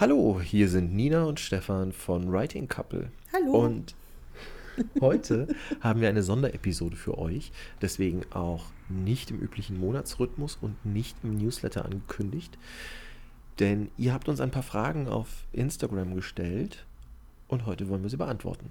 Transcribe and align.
Hallo, 0.00 0.40
hier 0.40 0.68
sind 0.68 0.94
Nina 0.94 1.24
und 1.24 1.40
Stefan 1.40 1.90
von 1.90 2.30
Writing 2.30 2.68
Couple. 2.68 3.10
Hallo. 3.32 3.64
Und 3.64 3.96
heute 5.00 5.48
haben 5.80 6.00
wir 6.00 6.08
eine 6.08 6.22
Sonderepisode 6.22 6.94
für 6.94 7.18
euch, 7.18 7.50
deswegen 7.82 8.24
auch 8.30 8.66
nicht 8.88 9.32
im 9.32 9.40
üblichen 9.40 9.76
Monatsrhythmus 9.76 10.56
und 10.60 10.86
nicht 10.86 11.16
im 11.24 11.36
Newsletter 11.36 11.84
angekündigt. 11.84 12.56
Denn 13.58 13.90
ihr 13.96 14.12
habt 14.12 14.28
uns 14.28 14.40
ein 14.40 14.52
paar 14.52 14.62
Fragen 14.62 15.08
auf 15.08 15.48
Instagram 15.52 16.14
gestellt 16.14 16.86
und 17.48 17.66
heute 17.66 17.88
wollen 17.88 18.04
wir 18.04 18.10
sie 18.10 18.18
beantworten. 18.18 18.70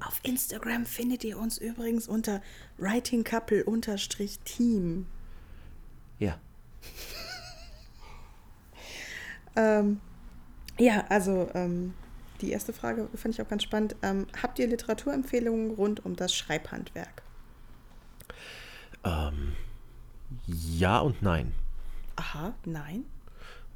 Auf 0.00 0.18
Instagram 0.22 0.86
findet 0.86 1.24
ihr 1.24 1.38
uns 1.38 1.58
übrigens 1.58 2.08
unter 2.08 2.40
writingcouple-team. 2.78 5.04
Ja. 6.18 6.40
Ähm, 9.56 10.00
ja, 10.78 11.04
also 11.08 11.48
ähm, 11.54 11.94
die 12.40 12.50
erste 12.50 12.72
Frage 12.72 13.08
fand 13.14 13.34
ich 13.34 13.42
auch 13.42 13.48
ganz 13.48 13.62
spannend. 13.62 13.96
Ähm, 14.02 14.26
habt 14.42 14.58
ihr 14.58 14.66
Literaturempfehlungen 14.66 15.70
rund 15.72 16.04
um 16.04 16.16
das 16.16 16.34
Schreibhandwerk? 16.34 17.22
Ähm, 19.04 19.52
ja 20.46 20.98
und 21.00 21.22
nein. 21.22 21.52
Aha, 22.16 22.54
nein. 22.64 23.04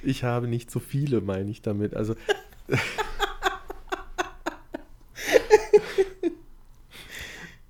Ich 0.02 0.24
habe 0.24 0.48
nicht 0.48 0.70
so 0.70 0.80
viele, 0.80 1.20
meine 1.20 1.50
ich 1.50 1.60
damit. 1.60 1.94
Also. 1.94 2.14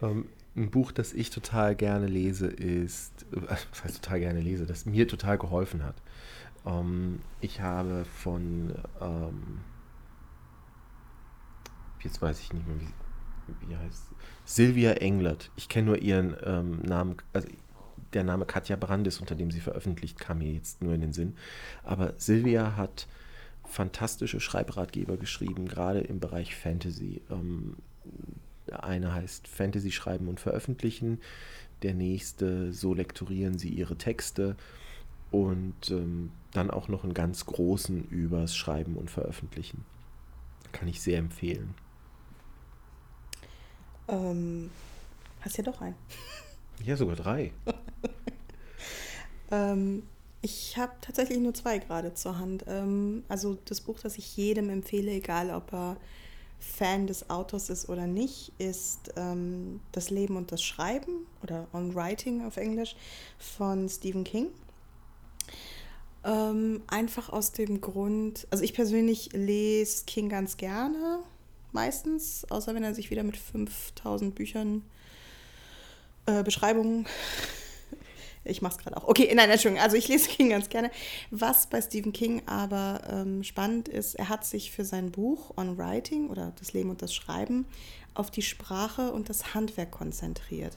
ähm, 0.56 0.64
ein 0.64 0.70
Buch, 0.70 0.92
das 0.92 1.12
ich 1.12 1.30
total 1.30 1.74
gerne 1.74 2.06
lese, 2.06 2.46
ist, 2.46 3.26
was 3.30 3.84
heißt 3.84 4.02
total 4.02 4.20
gerne 4.20 4.40
lese, 4.40 4.66
das 4.66 4.86
mir 4.86 5.08
total 5.08 5.38
geholfen 5.38 5.82
hat. 5.84 5.96
Ähm, 6.66 7.20
ich 7.40 7.60
habe 7.60 8.04
von, 8.04 8.74
ähm, 9.00 9.60
jetzt 12.02 12.20
weiß 12.20 12.40
ich 12.40 12.52
nicht 12.52 12.66
mehr, 12.66 12.76
wie, 12.80 13.68
wie 13.68 13.76
heißt 13.76 14.04
Sylvia 14.44 14.92
Englert. 14.92 15.50
Ich 15.56 15.68
kenne 15.68 15.86
nur 15.86 15.98
ihren 15.98 16.36
ähm, 16.44 16.80
Namen, 16.82 17.16
also 17.32 17.48
der 18.12 18.24
Name 18.24 18.44
Katja 18.44 18.76
Brandis, 18.76 19.20
unter 19.20 19.36
dem 19.36 19.50
sie 19.50 19.60
veröffentlicht, 19.60 20.18
kam 20.18 20.38
mir 20.38 20.52
jetzt 20.52 20.82
nur 20.82 20.94
in 20.94 21.00
den 21.00 21.12
Sinn. 21.12 21.36
Aber 21.84 22.14
Sylvia 22.18 22.76
hat 22.76 23.06
fantastische 23.64 24.40
Schreibratgeber 24.40 25.16
geschrieben, 25.16 25.68
gerade 25.68 26.00
im 26.00 26.18
Bereich 26.18 26.56
Fantasy. 26.56 27.22
Der 28.70 28.84
eine 28.84 29.12
heißt 29.12 29.48
Fantasy 29.48 29.90
schreiben 29.90 30.28
und 30.28 30.40
veröffentlichen, 30.40 31.20
der 31.82 31.94
nächste 31.94 32.72
so 32.72 32.94
lektorieren 32.94 33.58
sie 33.58 33.68
ihre 33.68 33.96
Texte 33.96 34.56
und 35.30 35.90
ähm, 35.90 36.32
dann 36.52 36.70
auch 36.70 36.88
noch 36.88 37.04
einen 37.04 37.14
ganz 37.14 37.46
großen 37.46 38.08
übers 38.08 38.56
Schreiben 38.56 38.96
und 38.96 39.10
Veröffentlichen. 39.10 39.84
Kann 40.72 40.88
ich 40.88 41.00
sehr 41.00 41.18
empfehlen. 41.18 41.74
Ähm, 44.08 44.70
hast 45.40 45.56
ja 45.56 45.64
doch 45.64 45.80
einen. 45.80 45.96
Ja, 46.84 46.96
sogar 46.96 47.16
drei. 47.16 47.52
ähm, 49.50 50.02
ich 50.42 50.76
habe 50.76 50.92
tatsächlich 51.00 51.38
nur 51.38 51.54
zwei 51.54 51.78
gerade 51.78 52.14
zur 52.14 52.38
Hand. 52.38 52.64
Ähm, 52.66 53.24
also 53.28 53.58
das 53.66 53.80
Buch, 53.80 53.98
das 54.00 54.18
ich 54.18 54.36
jedem 54.36 54.70
empfehle, 54.70 55.10
egal 55.12 55.50
ob 55.50 55.72
er 55.72 55.96
Fan 56.60 57.06
des 57.06 57.30
Autors 57.30 57.70
ist 57.70 57.88
oder 57.88 58.06
nicht, 58.06 58.52
ist 58.58 59.12
ähm, 59.16 59.80
Das 59.92 60.10
Leben 60.10 60.36
und 60.36 60.52
das 60.52 60.62
Schreiben 60.62 61.26
oder 61.42 61.66
On 61.72 61.94
Writing 61.94 62.44
auf 62.44 62.56
Englisch 62.56 62.94
von 63.38 63.88
Stephen 63.88 64.24
King. 64.24 64.48
Ähm, 66.22 66.82
einfach 66.86 67.30
aus 67.30 67.52
dem 67.52 67.80
Grund, 67.80 68.46
also 68.50 68.62
ich 68.62 68.74
persönlich 68.74 69.30
lese 69.32 70.04
King 70.04 70.28
ganz 70.28 70.58
gerne, 70.58 71.20
meistens, 71.72 72.44
außer 72.50 72.74
wenn 72.74 72.84
er 72.84 72.94
sich 72.94 73.10
wieder 73.10 73.22
mit 73.22 73.38
5000 73.38 74.34
Büchern 74.34 74.82
äh, 76.26 76.42
Beschreibungen. 76.42 77.06
Ich 78.44 78.62
mache 78.62 78.76
es 78.76 78.78
gerade 78.78 78.96
auch. 78.96 79.06
Okay, 79.06 79.30
nein, 79.34 79.50
Entschuldigung. 79.50 79.82
Also 79.82 79.96
ich 79.96 80.08
lese 80.08 80.28
King 80.30 80.50
ganz 80.50 80.68
gerne. 80.68 80.90
Was 81.30 81.66
bei 81.66 81.80
Stephen 81.82 82.12
King 82.12 82.42
aber 82.46 83.02
ähm, 83.10 83.42
spannend 83.42 83.88
ist, 83.88 84.14
er 84.14 84.28
hat 84.28 84.44
sich 84.44 84.72
für 84.72 84.84
sein 84.84 85.10
Buch 85.10 85.56
On 85.56 85.76
Writing 85.76 86.28
oder 86.30 86.52
Das 86.58 86.72
Leben 86.72 86.90
und 86.90 87.02
das 87.02 87.14
Schreiben 87.14 87.66
auf 88.14 88.30
die 88.30 88.42
Sprache 88.42 89.12
und 89.12 89.28
das 89.28 89.54
Handwerk 89.54 89.90
konzentriert. 89.90 90.76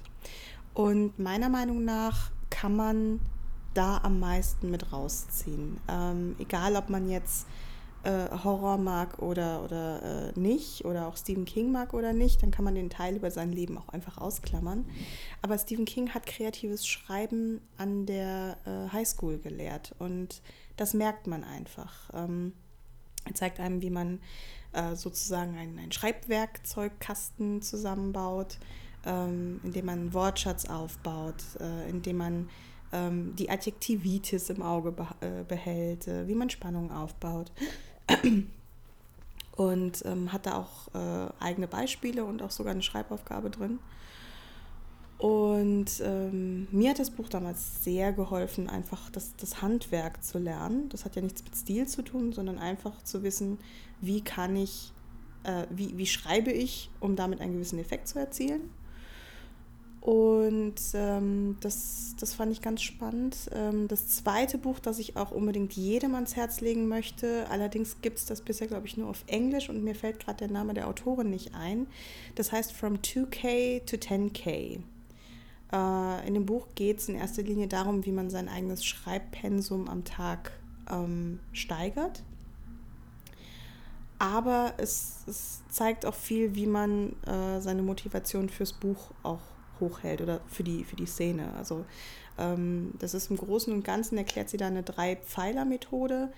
Und 0.74 1.18
meiner 1.20 1.50
Meinung 1.50 1.84
nach 1.86 2.32
kann 2.50 2.76
man 2.76 3.20
da 3.74 4.00
am 4.04 4.20
meisten 4.20 4.70
mit 4.70 4.92
rausziehen. 4.92 5.80
Ähm, 5.90 6.36
egal, 6.40 6.76
ob 6.76 6.90
man 6.90 7.10
jetzt 7.10 7.48
äh, 8.04 8.30
Horror 8.44 8.78
mag 8.78 9.20
oder, 9.20 9.64
oder 9.64 10.32
äh, 10.36 10.40
nicht, 10.40 10.86
oder 10.86 11.08
auch 11.08 11.16
Stephen 11.16 11.46
King 11.46 11.72
mag 11.72 11.94
oder 11.94 12.12
nicht, 12.14 12.44
dann 12.44 12.52
kann 12.52 12.66
man 12.66 12.76
den 12.76 12.90
Teil 12.90 13.16
über 13.16 13.32
sein 13.32 13.52
Leben 13.52 13.78
auch 13.78 13.90
einfach 13.90 14.18
ausklammern. 14.18 14.86
Aber 15.42 15.58
Stephen 15.58 15.86
King 15.86 16.10
hat 16.14 16.26
kreatives 16.26 16.86
Schreiben 16.86 17.62
an 17.78 18.06
der 18.06 18.58
äh, 18.66 18.92
Highschool 18.92 19.40
gelehrt 19.40 19.96
und 20.00 20.42
das 20.76 20.94
merkt 20.94 21.28
man 21.28 21.44
einfach. 21.44 22.10
Ähm, 22.14 22.54
er 23.26 23.36
zeigt 23.36 23.62
einem, 23.62 23.82
wie 23.82 23.90
man 23.90 24.20
äh, 24.74 24.96
sozusagen 24.96 25.58
einen, 25.58 25.92
Schreibwerkzeugkasten 25.92 27.62
zusammenbaut, 27.62 28.58
ähm, 29.06 29.62
indem 29.64 29.86
man 29.86 30.00
einen 30.00 30.14
Wortschatz 30.14 30.66
aufbaut, 30.66 31.42
äh, 31.62 31.90
indem 31.90 32.18
man 32.18 32.50
ähm, 32.92 33.34
die 33.38 33.50
Adjektivitis 33.50 34.50
im 34.50 34.62
Auge 34.62 34.94
äh, 35.22 35.44
behält, 35.48 36.08
wie 36.08 36.36
man 36.36 36.50
Spannung 36.50 36.92
aufbaut 36.92 37.52
und 39.56 40.06
ähm, 40.06 40.32
hat 40.32 40.46
da 40.46 40.58
auch 40.58 40.94
äh, 40.94 41.30
eigene 41.40 41.68
Beispiele 41.68 42.26
und 42.26 42.42
auch 42.42 42.52
sogar 42.52 42.74
eine 42.74 42.82
Schreibaufgabe 42.82 43.50
drin. 43.50 43.80
Und 45.24 46.02
ähm, 46.04 46.68
mir 46.72 46.90
hat 46.90 47.00
das 47.00 47.12
Buch 47.12 47.30
damals 47.30 47.84
sehr 47.84 48.12
geholfen, 48.12 48.70
einfach 48.70 49.10
das, 49.10 49.36
das 49.38 49.62
Handwerk 49.62 50.22
zu 50.24 50.38
lernen. 50.38 50.90
Das 50.90 51.06
hat 51.06 51.16
ja 51.16 51.22
nichts 51.22 51.44
mit 51.46 51.56
Stil 51.56 51.88
zu 51.88 52.02
tun, 52.02 52.34
sondern 52.34 52.60
einfach 52.60 53.02
zu 53.04 53.24
wissen, 53.24 53.58
wie 54.02 54.22
kann 54.22 54.56
ich, 54.58 54.92
äh, 55.44 55.66
wie, 55.70 55.98
wie 55.98 56.08
schreibe 56.08 56.52
ich, 56.52 56.90
um 57.00 57.16
damit 57.16 57.40
einen 57.40 57.54
gewissen 57.54 57.80
Effekt 57.80 58.10
zu 58.10 58.20
erzielen. 58.20 58.70
Und 60.04 60.76
ähm, 60.96 61.56
das, 61.62 62.18
das 62.20 62.34
fand 62.34 62.52
ich 62.52 62.62
ganz 62.62 62.82
spannend. 62.82 63.50
Ähm, 63.54 63.88
das 63.88 64.10
zweite 64.10 64.58
Buch, 64.58 64.80
das 64.80 65.00
ich 65.00 65.16
auch 65.16 65.32
unbedingt 65.32 65.72
jedem 65.72 66.14
ans 66.16 66.36
Herz 66.36 66.60
legen 66.60 66.90
möchte, 66.90 67.48
allerdings 67.50 68.02
gibt 68.02 68.18
es 68.18 68.26
das 68.26 68.42
bisher, 68.42 68.68
glaube 68.68 68.86
ich, 68.86 68.98
nur 68.98 69.08
auf 69.08 69.24
Englisch 69.28 69.70
und 69.70 69.82
mir 69.82 69.96
fällt 69.96 70.20
gerade 70.20 70.40
der 70.40 70.50
Name 70.50 70.74
der 70.74 70.90
Autorin 70.90 71.30
nicht 71.30 71.56
ein. 71.56 71.88
Das 72.36 72.52
heißt 72.52 72.74
From 72.74 72.96
2K 72.96 73.86
to 73.86 73.96
10K. 73.96 74.82
Äh, 75.72 76.28
in 76.28 76.34
dem 76.34 76.46
Buch 76.48 76.68
geht 76.76 76.98
es 77.00 77.08
in 77.08 77.16
erster 77.16 77.44
Linie 77.44 77.70
darum, 77.70 78.06
wie 78.06 78.12
man 78.12 78.30
sein 78.30 78.50
eigenes 78.50 78.84
Schreibpensum 78.84 79.88
am 79.88 80.04
Tag 80.04 80.52
ähm, 80.92 81.40
steigert. 81.54 82.24
Aber 84.20 84.74
es, 84.76 85.24
es, 85.28 85.62
zeigt 85.70 86.06
auch 86.06 86.14
viel, 86.14 86.56
wie 86.56 86.68
man 86.68 87.14
äh, 87.26 87.62
seine 87.62 87.84
Motivation 87.84 88.50
fürs 88.50 88.74
Buch 88.74 89.12
auch 89.24 89.40
hochhält 89.80 90.22
oder 90.22 90.42
für 90.48 90.64
die, 90.64 90.84
für 90.84 90.96
die 90.96 91.06
Szene. 91.06 91.54
Also 91.58 91.86
ähm, 92.38 92.94
das 93.00 93.14
ist 93.14 93.30
im 93.30 93.38
Großen 93.38 93.74
und 93.74 93.84
Ganzen, 93.84 94.18
erklärt 94.18 94.50
sie 94.50 94.58
da 94.58 94.68
eine 94.68 94.84
Drei-Pfeiler-Methode, 94.84 96.32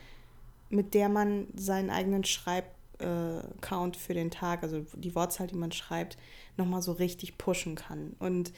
mit 0.70 0.94
der 0.94 1.10
man 1.10 1.48
seinen 1.56 1.90
eigenen 1.90 2.24
Schreibcount 2.24 3.96
äh, 3.96 4.00
für 4.00 4.14
den 4.14 4.32
Tag, 4.32 4.64
also 4.64 4.86
die 4.96 5.16
Wortzahl, 5.16 5.48
die 5.48 5.56
man 5.56 5.72
schreibt, 5.72 6.18
nochmal 6.58 6.82
so 6.82 6.94
richtig 6.94 7.38
pushen 7.38 7.76
kann. 7.76 8.16
Und 8.20 8.52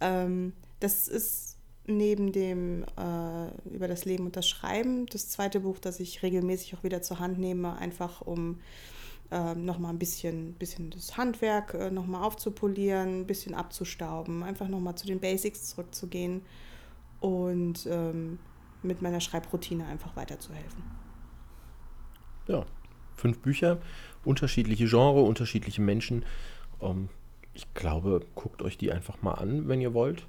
ähm, 0.00 0.52
das 0.80 1.08
ist 1.08 1.56
neben 1.86 2.32
dem 2.32 2.84
äh, 2.96 3.68
über 3.68 3.88
das 3.88 4.04
Leben 4.04 4.26
und 4.26 4.36
das 4.36 4.48
Schreiben 4.48 5.06
das 5.06 5.28
zweite 5.28 5.60
Buch, 5.60 5.78
das 5.78 6.00
ich 6.00 6.22
regelmäßig 6.22 6.76
auch 6.76 6.82
wieder 6.82 7.02
zur 7.02 7.18
Hand 7.18 7.38
nehme, 7.38 7.76
einfach 7.76 8.22
um 8.22 8.60
ähm, 9.30 9.64
nochmal 9.64 9.92
ein 9.92 9.98
bisschen, 9.98 10.54
bisschen 10.54 10.90
das 10.90 11.16
Handwerk 11.16 11.74
äh, 11.74 11.90
nochmal 11.90 12.22
aufzupolieren, 12.22 13.20
ein 13.20 13.26
bisschen 13.26 13.54
abzustauben, 13.54 14.42
einfach 14.42 14.68
nochmal 14.68 14.94
zu 14.96 15.06
den 15.06 15.20
Basics 15.20 15.70
zurückzugehen 15.70 16.42
und 17.20 17.86
ähm, 17.90 18.38
mit 18.82 19.02
meiner 19.02 19.20
Schreibroutine 19.20 19.86
einfach 19.86 20.14
weiterzuhelfen. 20.16 20.82
Ja, 22.46 22.66
fünf 23.14 23.38
Bücher, 23.38 23.78
unterschiedliche 24.24 24.86
Genre, 24.86 25.22
unterschiedliche 25.22 25.80
Menschen. 25.80 26.24
Ähm, 26.80 27.08
ich 27.54 27.72
glaube, 27.72 28.20
guckt 28.34 28.62
euch 28.62 28.76
die 28.76 28.92
einfach 28.92 29.22
mal 29.22 29.34
an, 29.34 29.68
wenn 29.68 29.80
ihr 29.80 29.94
wollt. 29.94 30.26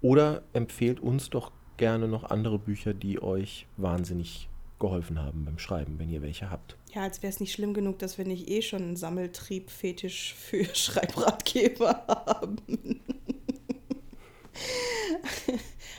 Oder 0.00 0.42
empfehlt 0.52 1.00
uns 1.00 1.30
doch 1.30 1.50
gerne 1.76 2.06
noch 2.06 2.24
andere 2.24 2.58
Bücher, 2.58 2.94
die 2.94 3.20
euch 3.20 3.66
wahnsinnig 3.76 4.48
geholfen 4.78 5.18
haben 5.20 5.44
beim 5.44 5.58
Schreiben, 5.58 5.98
wenn 5.98 6.10
ihr 6.10 6.22
welche 6.22 6.50
habt. 6.50 6.76
Ja, 6.94 7.02
als 7.02 7.22
wäre 7.22 7.32
es 7.32 7.40
nicht 7.40 7.52
schlimm 7.52 7.74
genug, 7.74 7.98
dass 7.98 8.18
wir 8.18 8.24
nicht 8.24 8.48
eh 8.48 8.62
schon 8.62 8.82
einen 8.82 8.96
Sammeltrieb-Fetisch 8.96 10.34
für 10.34 10.64
Schreibratgeber 10.74 12.04
haben. 12.08 12.56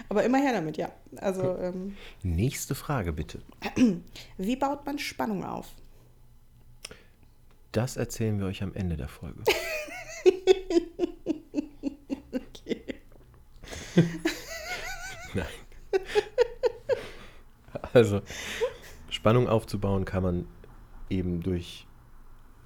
Aber 0.09 0.23
immer 0.23 0.39
her 0.39 0.53
damit, 0.53 0.77
ja. 0.77 0.91
Also, 1.17 1.57
ähm, 1.57 1.95
Nächste 2.23 2.73
Frage 2.75 3.13
bitte. 3.13 3.41
wie 4.37 4.55
baut 4.55 4.85
man 4.85 4.97
Spannung 4.97 5.43
auf? 5.43 5.67
Das 7.71 7.97
erzählen 7.97 8.39
wir 8.39 8.47
euch 8.47 8.63
am 8.63 8.73
Ende 8.73 8.97
der 8.97 9.07
Folge. 9.07 9.43
Okay. 12.31 12.83
Nein. 15.33 15.45
Also, 17.93 18.21
Spannung 19.19 19.49
aufzubauen 19.49 20.05
kann 20.05 20.23
man 20.23 20.45
eben 21.09 21.43
durch 21.43 21.85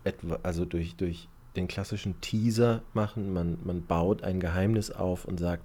etwa, 0.04 0.38
also 0.44 0.66
durch, 0.66 0.96
durch 0.96 1.28
den 1.56 1.68
klassischen 1.68 2.22
Teaser 2.22 2.84
machen. 2.94 3.34
Man, 3.34 3.58
man 3.64 3.84
baut 3.88 4.22
ein 4.22 4.40
Geheimnis 4.40 4.92
auf 4.92 5.26
und 5.26 5.40
sagt, 5.40 5.64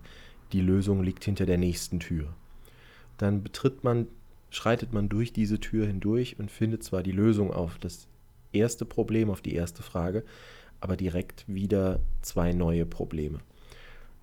die 0.53 0.63
Lösung 0.63 1.03
liegt 1.03 1.25
hinter 1.25 1.45
der 1.45 1.59
nächsten 1.59 2.01
Tür. 2.01 2.33
Dann 3.19 3.43
betritt 3.43 3.85
man, 3.85 4.07
schreitet 4.49 4.95
man 4.95 5.11
durch 5.11 5.35
diese 5.35 5.61
Tür 5.61 5.87
hindurch 5.87 6.39
und 6.39 6.51
findet 6.51 6.83
zwar 6.83 7.03
die 7.03 7.13
Lösung 7.13 7.53
auf 7.53 7.77
das 7.77 8.09
erste 8.55 8.87
Problem, 8.87 9.29
auf 9.29 9.43
die 9.43 9.55
erste 9.55 9.83
Frage, 9.83 10.25
aber 10.81 10.97
direkt 10.97 11.45
wieder 11.47 12.01
zwei 12.23 12.55
neue 12.55 12.87
Probleme. 12.87 13.41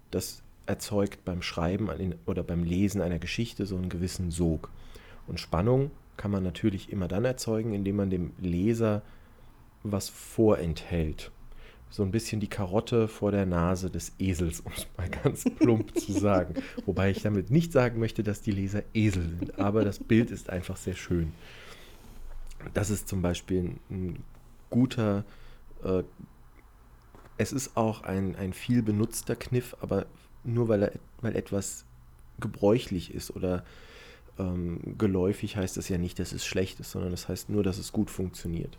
Das 0.09 0.41
erzeugt 0.65 1.25
beim 1.25 1.43
Schreiben 1.43 2.15
oder 2.25 2.41
beim 2.41 2.63
Lesen 2.63 3.01
einer 3.01 3.19
Geschichte 3.19 3.67
so 3.67 3.75
einen 3.75 3.89
gewissen 3.89 4.31
Sog. 4.31 4.71
Und 5.27 5.39
Spannung 5.39 5.91
kann 6.17 6.31
man 6.31 6.43
natürlich 6.43 6.91
immer 6.91 7.07
dann 7.07 7.25
erzeugen, 7.25 7.73
indem 7.73 7.97
man 7.97 8.09
dem 8.09 8.31
Leser 8.39 9.01
was 9.83 10.09
vorenthält. 10.09 11.31
So 11.89 12.03
ein 12.03 12.11
bisschen 12.11 12.41
die 12.41 12.49
Karotte 12.49 13.07
vor 13.07 13.31
der 13.31 13.45
Nase 13.45 13.89
des 13.89 14.13
Esels, 14.19 14.59
um 14.61 14.71
es 14.75 14.87
mal 14.97 15.09
ganz 15.23 15.43
plump 15.43 15.97
zu 15.97 16.11
sagen. 16.11 16.55
Wobei 16.85 17.11
ich 17.11 17.21
damit 17.21 17.51
nicht 17.51 17.71
sagen 17.71 17.99
möchte, 17.99 18.23
dass 18.23 18.41
die 18.41 18.51
Leser 18.51 18.83
Esel 18.93 19.29
sind, 19.29 19.59
aber 19.59 19.85
das 19.85 19.99
Bild 19.99 20.31
ist 20.31 20.49
einfach 20.49 20.77
sehr 20.77 20.95
schön. 20.95 21.33
Das 22.73 22.89
ist 22.89 23.07
zum 23.07 23.21
Beispiel 23.21 23.75
ein, 23.89 24.23
guter, 24.69 25.23
äh, 25.83 26.03
es 27.37 27.53
ist 27.53 27.77
auch 27.77 28.01
ein, 28.03 28.35
ein 28.35 28.53
viel 28.53 28.81
benutzter 28.81 29.35
Kniff, 29.35 29.75
aber 29.79 30.05
nur 30.43 30.67
weil, 30.67 30.83
er, 30.83 30.91
weil 31.21 31.35
etwas 31.35 31.85
gebräuchlich 32.39 33.13
ist 33.13 33.35
oder 33.35 33.63
ähm, 34.37 34.95
geläufig 34.97 35.55
heißt 35.57 35.77
das 35.77 35.89
ja 35.89 35.97
nicht, 35.97 36.19
dass 36.19 36.31
es 36.31 36.45
schlecht 36.45 36.79
ist, 36.79 36.91
sondern 36.91 37.11
das 37.11 37.27
heißt 37.27 37.49
nur, 37.49 37.63
dass 37.63 37.77
es 37.77 37.91
gut 37.91 38.09
funktioniert. 38.09 38.77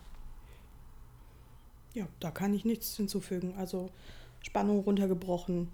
Ja, 1.93 2.07
da 2.19 2.31
kann 2.31 2.53
ich 2.53 2.63
nichts 2.65 2.95
hinzufügen. 2.95 3.55
Also 3.57 3.89
Spannung 4.41 4.79
runtergebrochen 4.79 5.69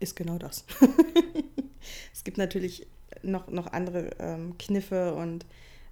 ist 0.00 0.16
genau 0.16 0.38
das. 0.38 0.64
es 2.12 2.24
gibt 2.24 2.36
natürlich 2.36 2.86
noch, 3.22 3.48
noch 3.48 3.68
andere 3.68 4.10
ähm, 4.18 4.56
Kniffe 4.58 5.14
und 5.14 5.46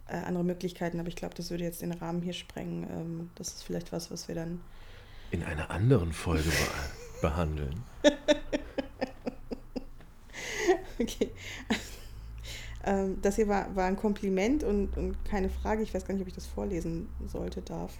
äh, 0.08 0.16
andere 0.16 0.44
Möglichkeiten, 0.44 1.00
aber 1.00 1.08
ich 1.08 1.16
glaube, 1.16 1.34
das 1.34 1.50
würde 1.50 1.64
jetzt 1.64 1.82
den 1.82 1.92
Rahmen 1.92 2.20
hier 2.20 2.32
sprengen. 2.32 2.84
Ähm, 2.90 3.30
das 3.36 3.48
ist 3.48 3.62
vielleicht 3.62 3.92
was, 3.92 4.10
was 4.10 4.28
wir 4.28 4.34
dann. 4.34 4.60
In 5.30 5.44
einer 5.44 5.70
anderen 5.70 6.12
Folge 6.12 6.50
be 6.50 6.56
behandeln. 7.22 7.82
Okay. 11.00 11.30
Ähm, 12.84 13.18
das 13.22 13.36
hier 13.36 13.48
war, 13.48 13.74
war 13.76 13.84
ein 13.86 13.96
Kompliment 13.96 14.62
und, 14.64 14.96
und 14.96 15.24
keine 15.24 15.50
Frage. 15.50 15.82
Ich 15.82 15.92
weiß 15.94 16.04
gar 16.04 16.14
nicht, 16.14 16.22
ob 16.22 16.28
ich 16.28 16.34
das 16.34 16.46
vorlesen 16.46 17.08
sollte, 17.26 17.62
darf. 17.62 17.92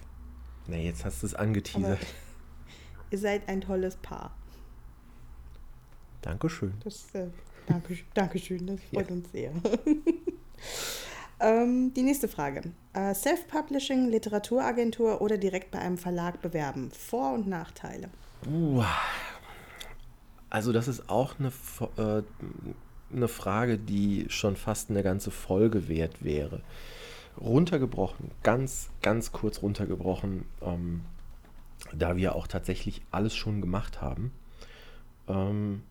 Na, 0.67 0.77
jetzt 0.77 1.05
hast 1.05 1.21
du 1.21 1.27
es 1.27 1.33
Aber 1.33 1.43
angeteasert. 1.43 1.99
ihr 3.11 3.17
seid 3.17 3.47
ein 3.49 3.61
tolles 3.61 3.97
Paar. 3.97 4.35
Dankeschön. 6.21 6.73
Das, 6.83 7.13
äh, 7.13 7.27
danke, 7.65 7.97
Dankeschön, 8.13 8.67
das 8.67 8.79
freut 8.93 9.09
Ja. 9.09 9.15
uns 9.15 9.31
sehr. 9.31 9.51
ähm, 11.39 11.93
die 11.95 12.03
nächste 12.03 12.27
Frage. 12.27 12.61
Äh, 12.93 13.13
Self-Publishing, 13.15 14.07
Literaturagentur 14.09 15.21
oder 15.21 15.37
direkt 15.37 15.71
bei 15.71 15.79
einem 15.79 15.97
Verlag 15.97 16.41
bewerben? 16.41 16.91
Vor- 16.91 17.33
und 17.33 17.47
Nachteile? 17.47 18.09
Uh, 18.47 18.83
also 20.49 20.71
das 20.73 20.87
ist 20.87 21.09
auch 21.09 21.35
eine, 21.39 21.47
äh, 21.97 22.23
eine 23.13 23.27
Frage, 23.27 23.77
die 23.77 24.25
schon 24.29 24.55
fast 24.55 24.89
eine 24.89 25.03
ganze 25.03 25.31
Folge 25.31 25.87
wert 25.87 26.23
wäre. 26.23 26.61
Runtergebrochen, 27.39 28.31
ganz, 28.43 28.89
ganz 29.01 29.31
kurz 29.31 29.61
runtergebrochen, 29.61 30.45
ähm, 30.61 31.01
da 31.93 32.15
wir 32.17 32.35
auch 32.35 32.47
tatsächlich 32.47 33.01
alles 33.11 33.35
schon 33.35 33.61
gemacht 33.61 34.01
haben. 34.01 34.31
Ähm, 35.27 35.83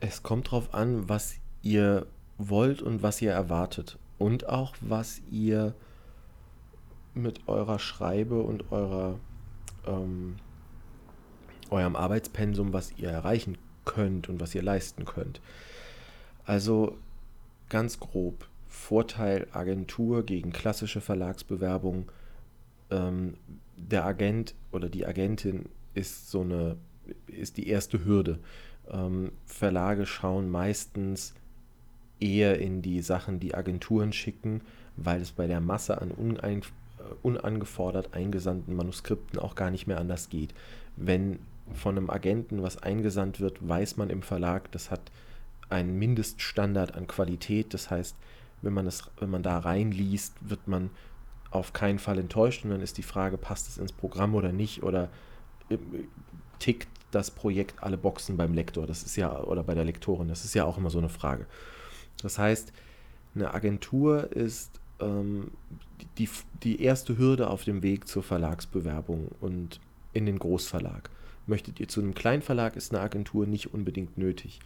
es 0.00 0.22
kommt 0.22 0.48
darauf 0.48 0.74
an, 0.74 1.08
was 1.08 1.34
ihr 1.62 2.06
wollt 2.38 2.82
und 2.82 3.02
was 3.02 3.20
ihr 3.22 3.32
erwartet. 3.32 3.98
Und 4.18 4.48
auch, 4.48 4.74
was 4.80 5.20
ihr 5.30 5.74
mit 7.14 7.48
eurer 7.48 7.78
Schreibe 7.78 8.42
und 8.42 8.70
eurer, 8.72 9.18
ähm, 9.86 10.36
eurem 11.70 11.96
Arbeitspensum, 11.96 12.72
was 12.72 12.92
ihr 12.96 13.08
erreichen 13.08 13.58
könnt 13.84 14.28
und 14.28 14.40
was 14.40 14.54
ihr 14.54 14.62
leisten 14.62 15.04
könnt. 15.04 15.40
Also 16.44 16.98
ganz 17.68 17.98
grob, 18.00 18.46
Vorteil 18.68 19.46
Agentur 19.52 20.24
gegen 20.24 20.52
klassische 20.52 21.00
Verlagsbewerbung. 21.00 22.10
Ähm, 22.90 23.34
der 23.76 24.04
Agent 24.04 24.54
oder 24.72 24.88
die 24.88 25.06
Agentin 25.06 25.66
ist 25.94 26.30
so 26.30 26.42
eine, 26.42 26.76
ist 27.26 27.56
die 27.56 27.68
erste 27.68 28.04
Hürde. 28.04 28.38
Ähm, 28.90 29.32
Verlage 29.46 30.06
schauen 30.06 30.50
meistens 30.50 31.34
eher 32.20 32.58
in 32.58 32.82
die 32.82 33.00
Sachen, 33.00 33.40
die 33.40 33.54
Agenturen 33.54 34.12
schicken, 34.12 34.60
weil 34.96 35.20
es 35.20 35.32
bei 35.32 35.46
der 35.46 35.60
Masse 35.60 36.00
an 36.00 36.10
unein, 36.10 36.60
äh, 36.98 37.02
unangefordert 37.22 38.14
eingesandten 38.14 38.76
Manuskripten 38.76 39.38
auch 39.38 39.54
gar 39.54 39.70
nicht 39.70 39.86
mehr 39.86 39.98
anders 39.98 40.28
geht. 40.28 40.54
Wenn 40.96 41.38
von 41.72 41.96
einem 41.96 42.10
Agenten 42.10 42.62
was 42.62 42.82
eingesandt 42.82 43.40
wird, 43.40 43.66
weiß 43.66 43.96
man 43.96 44.10
im 44.10 44.22
Verlag, 44.22 44.70
das 44.72 44.90
hat 44.90 45.00
einen 45.74 45.98
Mindeststandard 45.98 46.94
an 46.94 47.06
Qualität. 47.06 47.74
Das 47.74 47.90
heißt, 47.90 48.16
wenn 48.62 48.72
man, 48.72 48.86
es, 48.86 49.04
wenn 49.18 49.30
man 49.30 49.42
da 49.42 49.58
reinliest, 49.58 50.34
wird 50.40 50.66
man 50.66 50.90
auf 51.50 51.72
keinen 51.72 51.98
Fall 51.98 52.18
enttäuscht 52.18 52.64
und 52.64 52.70
dann 52.70 52.80
ist 52.80 52.98
die 52.98 53.02
Frage, 53.02 53.38
passt 53.38 53.68
es 53.68 53.78
ins 53.78 53.92
Programm 53.92 54.34
oder 54.34 54.52
nicht 54.52 54.82
oder 54.82 55.08
äh, 55.68 55.78
tickt 56.58 56.88
das 57.12 57.30
Projekt 57.30 57.82
alle 57.82 57.96
Boxen 57.96 58.36
beim 58.36 58.54
Lektor? 58.54 58.86
Das 58.86 59.02
ist 59.02 59.16
ja, 59.16 59.38
oder 59.40 59.62
bei 59.62 59.74
der 59.74 59.84
Lektorin, 59.84 60.28
das 60.28 60.44
ist 60.44 60.54
ja 60.54 60.64
auch 60.64 60.78
immer 60.78 60.90
so 60.90 60.98
eine 60.98 61.08
Frage. 61.08 61.46
Das 62.22 62.38
heißt, 62.38 62.72
eine 63.34 63.54
Agentur 63.54 64.32
ist 64.32 64.80
ähm, 65.00 65.50
die, 66.18 66.28
die 66.62 66.82
erste 66.82 67.18
Hürde 67.18 67.48
auf 67.50 67.64
dem 67.64 67.82
Weg 67.82 68.08
zur 68.08 68.22
Verlagsbewerbung 68.22 69.28
und 69.40 69.80
in 70.12 70.26
den 70.26 70.38
Großverlag. 70.38 71.10
Möchtet 71.46 71.78
ihr 71.78 71.88
zu 71.88 72.00
einem 72.00 72.14
Kleinverlag, 72.14 72.76
ist 72.76 72.94
eine 72.94 73.02
Agentur 73.02 73.46
nicht 73.46 73.74
unbedingt 73.74 74.16
nötig. 74.16 74.60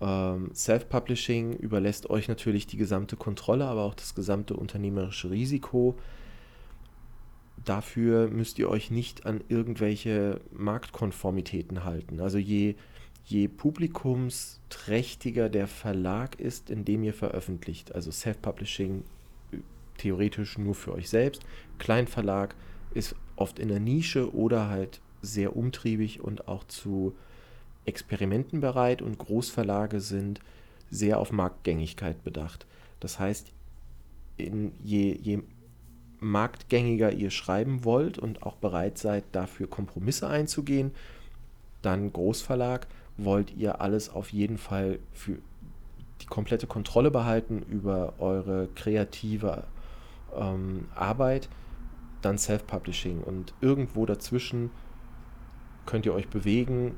Ähm, 0.00 0.50
Self-Publishing 0.54 1.54
überlässt 1.54 2.08
euch 2.08 2.28
natürlich 2.28 2.66
die 2.66 2.76
gesamte 2.76 3.16
Kontrolle, 3.16 3.66
aber 3.66 3.82
auch 3.82 3.94
das 3.94 4.14
gesamte 4.14 4.54
unternehmerische 4.54 5.30
Risiko. 5.30 5.98
Dafür 7.64 8.28
müsst 8.28 8.58
ihr 8.58 8.70
euch 8.70 8.90
nicht 8.90 9.26
an 9.26 9.42
irgendwelche 9.48 10.40
Marktkonformitäten 10.52 11.84
halten. 11.84 12.20
Also 12.20 12.38
je, 12.38 12.76
je 13.26 13.48
publikumsträchtiger 13.48 15.50
der 15.50 15.66
Verlag 15.66 16.40
ist, 16.40 16.70
in 16.70 16.86
dem 16.86 17.02
ihr 17.02 17.12
veröffentlicht, 17.12 17.94
also 17.94 18.10
Self-Publishing 18.10 19.04
äh, 19.52 19.58
theoretisch 19.98 20.56
nur 20.56 20.74
für 20.74 20.94
euch 20.94 21.10
selbst, 21.10 21.42
Kleinverlag 21.78 22.54
ist 22.94 23.14
oft 23.36 23.58
in 23.58 23.68
der 23.68 23.80
Nische 23.80 24.34
oder 24.34 24.68
halt 24.68 25.02
sehr 25.20 25.54
umtriebig 25.54 26.22
und 26.22 26.48
auch 26.48 26.64
zu 26.64 27.14
Experimenten 27.84 28.60
bereit 28.60 29.02
und 29.02 29.18
Großverlage 29.18 30.00
sind 30.00 30.40
sehr 30.90 31.18
auf 31.18 31.32
Marktgängigkeit 31.32 32.22
bedacht. 32.24 32.66
Das 33.00 33.18
heißt, 33.18 33.52
in 34.36 34.72
je, 34.82 35.12
je 35.12 35.42
marktgängiger 36.18 37.12
ihr 37.12 37.30
schreiben 37.30 37.84
wollt 37.84 38.18
und 38.18 38.42
auch 38.42 38.56
bereit 38.56 38.98
seid, 38.98 39.24
dafür 39.32 39.68
Kompromisse 39.68 40.28
einzugehen, 40.28 40.92
dann 41.82 42.12
Großverlag, 42.12 42.86
wollt 43.16 43.54
ihr 43.56 43.80
alles 43.80 44.10
auf 44.10 44.32
jeden 44.32 44.58
Fall 44.58 44.98
für 45.12 45.38
die 46.20 46.26
komplette 46.26 46.66
Kontrolle 46.66 47.10
behalten 47.10 47.62
über 47.68 48.14
eure 48.18 48.68
kreative 48.74 49.64
ähm, 50.36 50.88
Arbeit, 50.94 51.48
dann 52.22 52.38
Self-Publishing 52.38 53.22
und 53.22 53.54
irgendwo 53.60 54.04
dazwischen 54.04 54.70
könnt 55.86 56.06
ihr 56.06 56.14
euch 56.14 56.28
bewegen. 56.28 56.94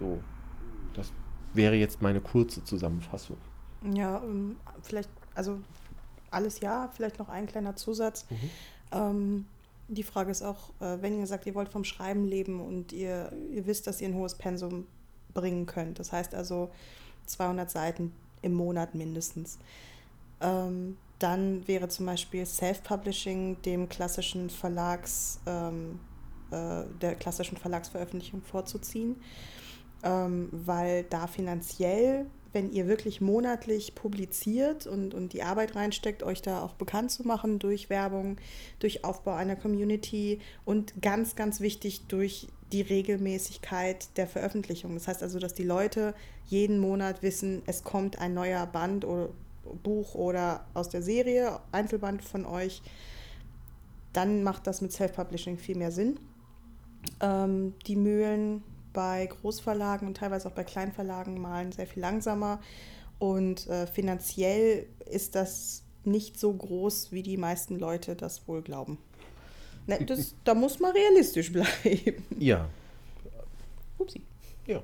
So, 0.00 0.18
das 0.94 1.12
wäre 1.54 1.76
jetzt 1.76 2.02
meine 2.02 2.20
kurze 2.20 2.64
Zusammenfassung. 2.64 3.36
Ja, 3.94 4.20
ähm, 4.24 4.56
vielleicht, 4.82 5.10
also 5.34 5.58
alles 6.32 6.60
ja, 6.60 6.90
vielleicht 6.94 7.18
noch 7.18 7.28
ein 7.28 7.46
kleiner 7.46 7.76
Zusatz. 7.76 8.26
Ähm, 8.92 9.46
die 9.88 10.02
Frage 10.02 10.30
ist 10.30 10.42
auch, 10.42 10.70
äh, 10.80 10.98
wenn 11.00 11.18
ihr 11.18 11.26
sagt, 11.26 11.46
ihr 11.46 11.54
wollt 11.54 11.68
vom 11.68 11.84
Schreiben 11.84 12.26
leben 12.26 12.60
und 12.60 12.92
ihr, 12.92 13.32
ihr 13.52 13.66
wisst, 13.66 13.86
dass 13.86 14.00
ihr 14.00 14.08
ein 14.08 14.14
hohes 14.14 14.34
Pensum 14.34 14.86
bringen 15.34 15.66
könnt. 15.66 15.98
Das 15.98 16.12
heißt 16.12 16.34
also, 16.34 16.70
200 17.26 17.70
Seiten 17.70 18.12
im 18.42 18.54
Monat 18.54 18.94
mindestens. 18.94 19.58
Ähm, 20.40 20.96
dann 21.18 21.66
wäre 21.68 21.88
zum 21.88 22.06
Beispiel 22.06 22.46
Self-Publishing 22.46 23.60
dem 23.62 23.88
klassischen 23.88 24.48
Verlags, 24.48 25.38
ähm, 25.46 26.00
äh, 26.50 26.84
der 27.00 27.14
klassischen 27.16 27.58
Verlagsveröffentlichung 27.58 28.42
vorzuziehen, 28.42 29.16
ähm, 30.02 30.48
weil 30.52 31.04
da 31.04 31.26
finanziell, 31.26 32.26
wenn 32.52 32.72
ihr 32.72 32.88
wirklich 32.88 33.20
monatlich 33.20 33.94
publiziert 33.94 34.86
und, 34.86 35.14
und 35.14 35.32
die 35.32 35.42
Arbeit 35.42 35.76
reinsteckt, 35.76 36.22
euch 36.22 36.42
da 36.42 36.62
auch 36.62 36.74
bekannt 36.74 37.10
zu 37.10 37.26
machen 37.26 37.58
durch 37.58 37.90
Werbung, 37.90 38.36
durch 38.80 39.04
Aufbau 39.04 39.34
einer 39.34 39.56
Community 39.56 40.40
und 40.64 41.00
ganz, 41.00 41.36
ganz 41.36 41.60
wichtig 41.60 42.06
durch 42.08 42.48
die 42.72 42.82
Regelmäßigkeit 42.82 44.16
der 44.16 44.26
Veröffentlichung. 44.26 44.94
Das 44.94 45.08
heißt 45.08 45.22
also, 45.22 45.38
dass 45.38 45.54
die 45.54 45.64
Leute 45.64 46.14
jeden 46.46 46.78
Monat 46.78 47.22
wissen, 47.22 47.62
es 47.66 47.84
kommt 47.84 48.18
ein 48.18 48.34
neuer 48.34 48.66
Band 48.66 49.04
oder 49.04 49.30
Buch 49.82 50.14
oder 50.14 50.66
aus 50.74 50.88
der 50.88 51.02
Serie, 51.02 51.60
Einzelband 51.72 52.22
von 52.22 52.44
euch, 52.46 52.82
dann 54.12 54.42
macht 54.42 54.66
das 54.66 54.80
mit 54.80 54.92
Self-Publishing 54.92 55.58
viel 55.58 55.76
mehr 55.76 55.92
Sinn. 55.92 56.18
Ähm, 57.20 57.74
die 57.86 57.96
Mühlen 57.96 58.62
bei 58.92 59.26
Großverlagen 59.26 60.08
und 60.08 60.16
teilweise 60.16 60.48
auch 60.48 60.52
bei 60.52 60.64
Kleinverlagen 60.64 61.40
malen 61.40 61.72
sehr 61.72 61.86
viel 61.86 62.02
langsamer 62.02 62.60
und 63.18 63.66
äh, 63.68 63.86
finanziell 63.86 64.86
ist 65.04 65.34
das 65.34 65.84
nicht 66.04 66.40
so 66.40 66.52
groß, 66.52 67.12
wie 67.12 67.22
die 67.22 67.36
meisten 67.36 67.78
Leute 67.78 68.16
das 68.16 68.48
wohl 68.48 68.62
glauben. 68.62 68.98
Ne, 69.86 70.04
das, 70.06 70.34
da 70.44 70.54
muss 70.54 70.80
man 70.80 70.92
realistisch 70.92 71.52
bleiben. 71.52 72.24
Ja. 72.38 72.68
Upsi. 73.98 74.22
Ja. 74.66 74.82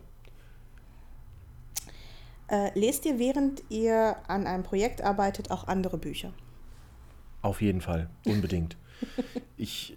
Äh, 2.49 2.79
lest 2.79 3.07
ihr, 3.07 3.19
während 3.19 3.63
ihr 3.71 4.17
an 4.29 4.47
einem 4.47 4.63
Projekt 4.63 5.01
arbeitet, 5.01 5.51
auch 5.51 5.67
andere 5.67 5.97
Bücher? 5.97 6.33
Auf 7.41 7.63
jeden 7.63 7.81
Fall, 7.81 8.11
unbedingt. 8.27 8.77
ich, 9.57 9.97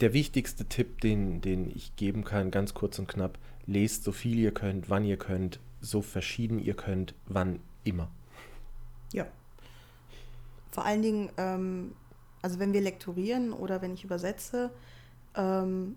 der 0.00 0.12
wichtigste 0.12 0.64
Tipp, 0.66 1.00
den, 1.00 1.40
den 1.40 1.70
ich 1.70 1.96
geben 1.96 2.24
kann, 2.24 2.50
ganz 2.50 2.74
kurz 2.74 2.98
und 2.98 3.08
knapp, 3.08 3.38
lest 3.66 4.04
so 4.04 4.12
viel 4.12 4.38
ihr 4.38 4.52
könnt, 4.52 4.88
wann 4.90 5.04
ihr 5.04 5.16
könnt, 5.16 5.60
so 5.80 6.02
verschieden 6.02 6.58
ihr 6.58 6.74
könnt, 6.74 7.14
wann 7.26 7.60
immer. 7.84 8.08
Ja. 9.12 9.26
Vor 10.70 10.84
allen 10.84 11.02
Dingen, 11.02 11.30
ähm, 11.36 11.94
also 12.42 12.58
wenn 12.58 12.72
wir 12.72 12.80
lektorieren 12.80 13.52
oder 13.52 13.82
wenn 13.82 13.94
ich 13.94 14.04
übersetze, 14.04 14.70
ähm, 15.34 15.96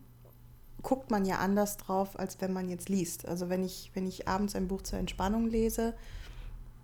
guckt 0.82 1.12
man 1.12 1.26
ja 1.26 1.38
anders 1.38 1.78
drauf, 1.78 2.18
als 2.18 2.42
wenn 2.42 2.54
man 2.54 2.70
jetzt 2.70 2.90
liest. 2.90 3.28
Also 3.28 3.50
wenn 3.50 3.64
ich, 3.64 3.92
wenn 3.94 4.08
ich 4.08 4.28
abends 4.28 4.56
ein 4.56 4.68
Buch 4.68 4.82
zur 4.82 4.98
Entspannung 5.00 5.48
lese, 5.48 5.94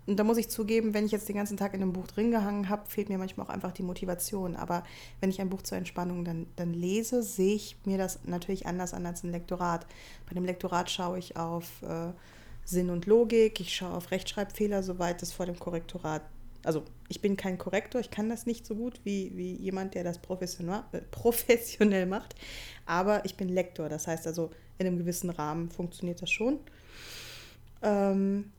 und 0.08 0.16
da 0.16 0.24
muss 0.24 0.38
ich 0.38 0.48
zugeben, 0.48 0.94
wenn 0.94 1.04
ich 1.04 1.12
jetzt 1.12 1.28
den 1.28 1.36
ganzen 1.36 1.58
Tag 1.58 1.74
in 1.74 1.82
einem 1.82 1.92
Buch 1.92 2.06
drin 2.06 2.30
gehangen 2.30 2.70
habe, 2.70 2.88
fehlt 2.88 3.10
mir 3.10 3.18
manchmal 3.18 3.46
auch 3.46 3.50
einfach 3.50 3.72
die 3.72 3.82
Motivation. 3.82 4.56
Aber 4.56 4.82
wenn 5.20 5.28
ich 5.28 5.38
ein 5.38 5.50
Buch 5.50 5.60
zur 5.60 5.76
Entspannung 5.76 6.24
dann, 6.24 6.46
dann 6.56 6.72
lese, 6.72 7.22
sehe 7.22 7.54
ich 7.54 7.76
mir 7.84 7.98
das 7.98 8.20
natürlich 8.24 8.66
anders 8.66 8.94
an 8.94 9.04
als 9.04 9.22
ein 9.22 9.32
Lektorat. 9.32 9.86
Bei 10.26 10.34
dem 10.34 10.46
Lektorat 10.46 10.90
schaue 10.90 11.18
ich 11.18 11.36
auf 11.36 11.82
äh, 11.82 12.12
Sinn 12.64 12.88
und 12.88 13.04
Logik, 13.04 13.60
ich 13.60 13.74
schaue 13.74 13.92
auf 13.92 14.10
Rechtschreibfehler, 14.10 14.82
soweit 14.82 15.22
es 15.22 15.32
vor 15.32 15.44
dem 15.44 15.58
Korrektorat 15.58 16.22
also 16.64 16.82
ich 17.08 17.20
bin 17.20 17.36
kein 17.36 17.56
Korrektor, 17.56 18.00
ich 18.00 18.10
kann 18.10 18.28
das 18.28 18.44
nicht 18.44 18.66
so 18.66 18.74
gut 18.74 19.00
wie, 19.04 19.30
wie 19.36 19.54
jemand, 19.54 19.94
der 19.94 20.02
das 20.02 20.18
professionell, 20.18 20.82
äh, 20.92 21.00
professionell 21.10 22.06
macht, 22.06 22.34
aber 22.84 23.24
ich 23.24 23.36
bin 23.36 23.48
Lektor, 23.48 23.88
das 23.88 24.06
heißt 24.06 24.26
also 24.26 24.50
in 24.76 24.86
einem 24.86 24.98
gewissen 24.98 25.30
Rahmen 25.30 25.70
funktioniert 25.70 26.20
das 26.20 26.30
schon. 26.30 26.58
Ähm, 27.80 28.52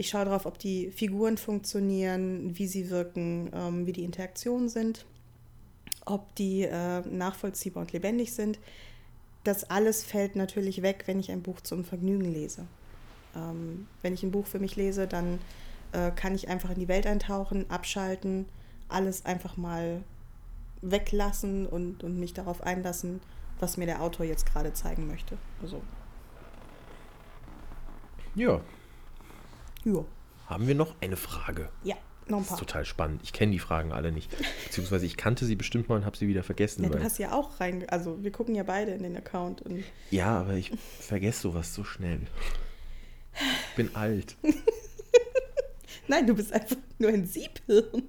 ich 0.00 0.08
schaue 0.08 0.24
darauf, 0.24 0.46
ob 0.46 0.58
die 0.58 0.90
Figuren 0.90 1.36
funktionieren, 1.36 2.58
wie 2.58 2.66
sie 2.66 2.88
wirken, 2.88 3.50
ähm, 3.52 3.86
wie 3.86 3.92
die 3.92 4.04
Interaktionen 4.04 4.70
sind, 4.70 5.04
ob 6.06 6.34
die 6.36 6.62
äh, 6.62 7.00
nachvollziehbar 7.06 7.82
und 7.82 7.92
lebendig 7.92 8.32
sind. 8.32 8.58
Das 9.44 9.68
alles 9.68 10.02
fällt 10.02 10.36
natürlich 10.36 10.80
weg, 10.80 11.02
wenn 11.04 11.20
ich 11.20 11.30
ein 11.30 11.42
Buch 11.42 11.60
zum 11.60 11.84
Vergnügen 11.84 12.24
lese. 12.24 12.66
Ähm, 13.36 13.88
wenn 14.00 14.14
ich 14.14 14.22
ein 14.22 14.30
Buch 14.30 14.46
für 14.46 14.58
mich 14.58 14.74
lese, 14.74 15.06
dann 15.06 15.38
äh, 15.92 16.10
kann 16.12 16.34
ich 16.34 16.48
einfach 16.48 16.70
in 16.70 16.78
die 16.78 16.88
Welt 16.88 17.06
eintauchen, 17.06 17.68
abschalten, 17.68 18.46
alles 18.88 19.26
einfach 19.26 19.58
mal 19.58 20.02
weglassen 20.80 21.66
und, 21.66 22.02
und 22.02 22.18
mich 22.18 22.32
darauf 22.32 22.62
einlassen, 22.62 23.20
was 23.58 23.76
mir 23.76 23.84
der 23.84 24.00
Autor 24.00 24.24
jetzt 24.24 24.46
gerade 24.46 24.72
zeigen 24.72 25.06
möchte. 25.06 25.36
Also. 25.60 25.82
Ja. 28.34 28.62
Ja. 29.84 30.04
Haben 30.46 30.66
wir 30.66 30.74
noch 30.74 30.94
eine 31.00 31.16
Frage? 31.16 31.68
Ja, 31.84 31.96
noch 32.26 32.38
ein 32.38 32.42
Das 32.42 32.48
paar. 32.48 32.58
ist 32.58 32.66
total 32.66 32.84
spannend. 32.84 33.20
Ich 33.22 33.32
kenne 33.32 33.52
die 33.52 33.58
Fragen 33.58 33.92
alle 33.92 34.12
nicht. 34.12 34.30
Beziehungsweise 34.64 35.06
ich 35.06 35.16
kannte 35.16 35.44
sie 35.44 35.56
bestimmt 35.56 35.88
mal 35.88 35.96
und 35.96 36.04
habe 36.04 36.16
sie 36.16 36.28
wieder 36.28 36.42
vergessen. 36.42 36.82
Ja, 36.82 36.90
du 36.90 37.02
hast 37.02 37.18
ja 37.18 37.32
auch 37.32 37.60
rein, 37.60 37.88
also 37.88 38.22
wir 38.22 38.32
gucken 38.32 38.54
ja 38.54 38.62
beide 38.64 38.92
in 38.92 39.02
den 39.02 39.16
Account 39.16 39.62
ja, 40.10 40.40
aber 40.40 40.54
ich 40.54 40.72
vergesse 40.98 41.40
sowas 41.42 41.74
so 41.74 41.84
schnell. 41.84 42.20
Ich 43.70 43.76
bin 43.76 43.94
alt. 43.94 44.36
nein, 46.08 46.26
du 46.26 46.34
bist 46.34 46.52
einfach 46.52 46.76
nur 46.98 47.10
ein 47.10 47.26
Siebhirn. 47.26 48.02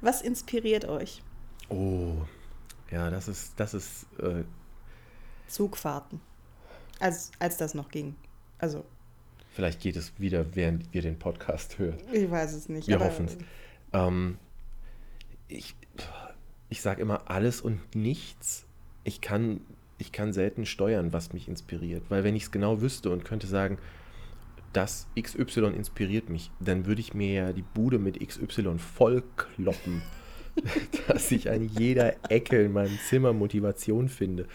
Was 0.00 0.22
inspiriert 0.22 0.84
euch? 0.84 1.22
Oh, 1.68 2.14
ja, 2.90 3.10
das 3.10 3.26
ist, 3.28 3.54
das 3.56 3.74
ist, 3.74 4.06
äh, 4.20 4.44
Zugfahrten. 5.48 6.20
Als, 7.00 7.30
als 7.38 7.56
das 7.56 7.74
noch 7.74 7.90
ging. 7.90 8.14
Also, 8.58 8.84
vielleicht 9.52 9.80
geht 9.80 9.96
es 9.96 10.12
wieder, 10.18 10.54
während 10.54 10.84
ihr 10.92 11.02
den 11.02 11.18
Podcast 11.18 11.78
hört. 11.78 12.02
ich 12.12 12.30
weiß 12.30 12.54
es 12.54 12.68
nicht. 12.68 12.88
Wir 12.88 12.96
aber- 12.96 13.06
hoffen's. 13.06 13.36
Ähm, 13.92 14.38
ich 15.48 15.74
ich 16.70 16.82
sage 16.82 17.00
immer 17.00 17.30
alles 17.30 17.60
und 17.60 17.80
nichts. 17.94 18.66
Ich 19.04 19.20
kann, 19.20 19.60
ich 19.96 20.12
kann 20.12 20.32
selten 20.32 20.66
steuern, 20.66 21.12
was 21.12 21.32
mich 21.32 21.48
inspiriert. 21.48 22.02
Weil 22.10 22.24
wenn 22.24 22.36
ich 22.36 22.44
es 22.44 22.50
genau 22.50 22.80
wüsste 22.80 23.10
und 23.10 23.24
könnte 23.24 23.46
sagen, 23.46 23.78
das 24.74 25.06
XY 25.18 25.68
inspiriert 25.74 26.28
mich, 26.28 26.50
dann 26.60 26.84
würde 26.84 27.00
ich 27.00 27.14
mir 27.14 27.32
ja 27.32 27.52
die 27.52 27.62
Bude 27.62 27.98
mit 27.98 28.20
XY 28.20 28.78
voll 28.78 29.22
kloppen, 29.36 30.02
dass 31.08 31.30
ich 31.30 31.48
an 31.50 31.62
jeder 31.68 32.16
Ecke 32.30 32.62
in 32.62 32.72
meinem 32.72 32.98
Zimmer 33.08 33.32
Motivation 33.32 34.08
finde. 34.10 34.46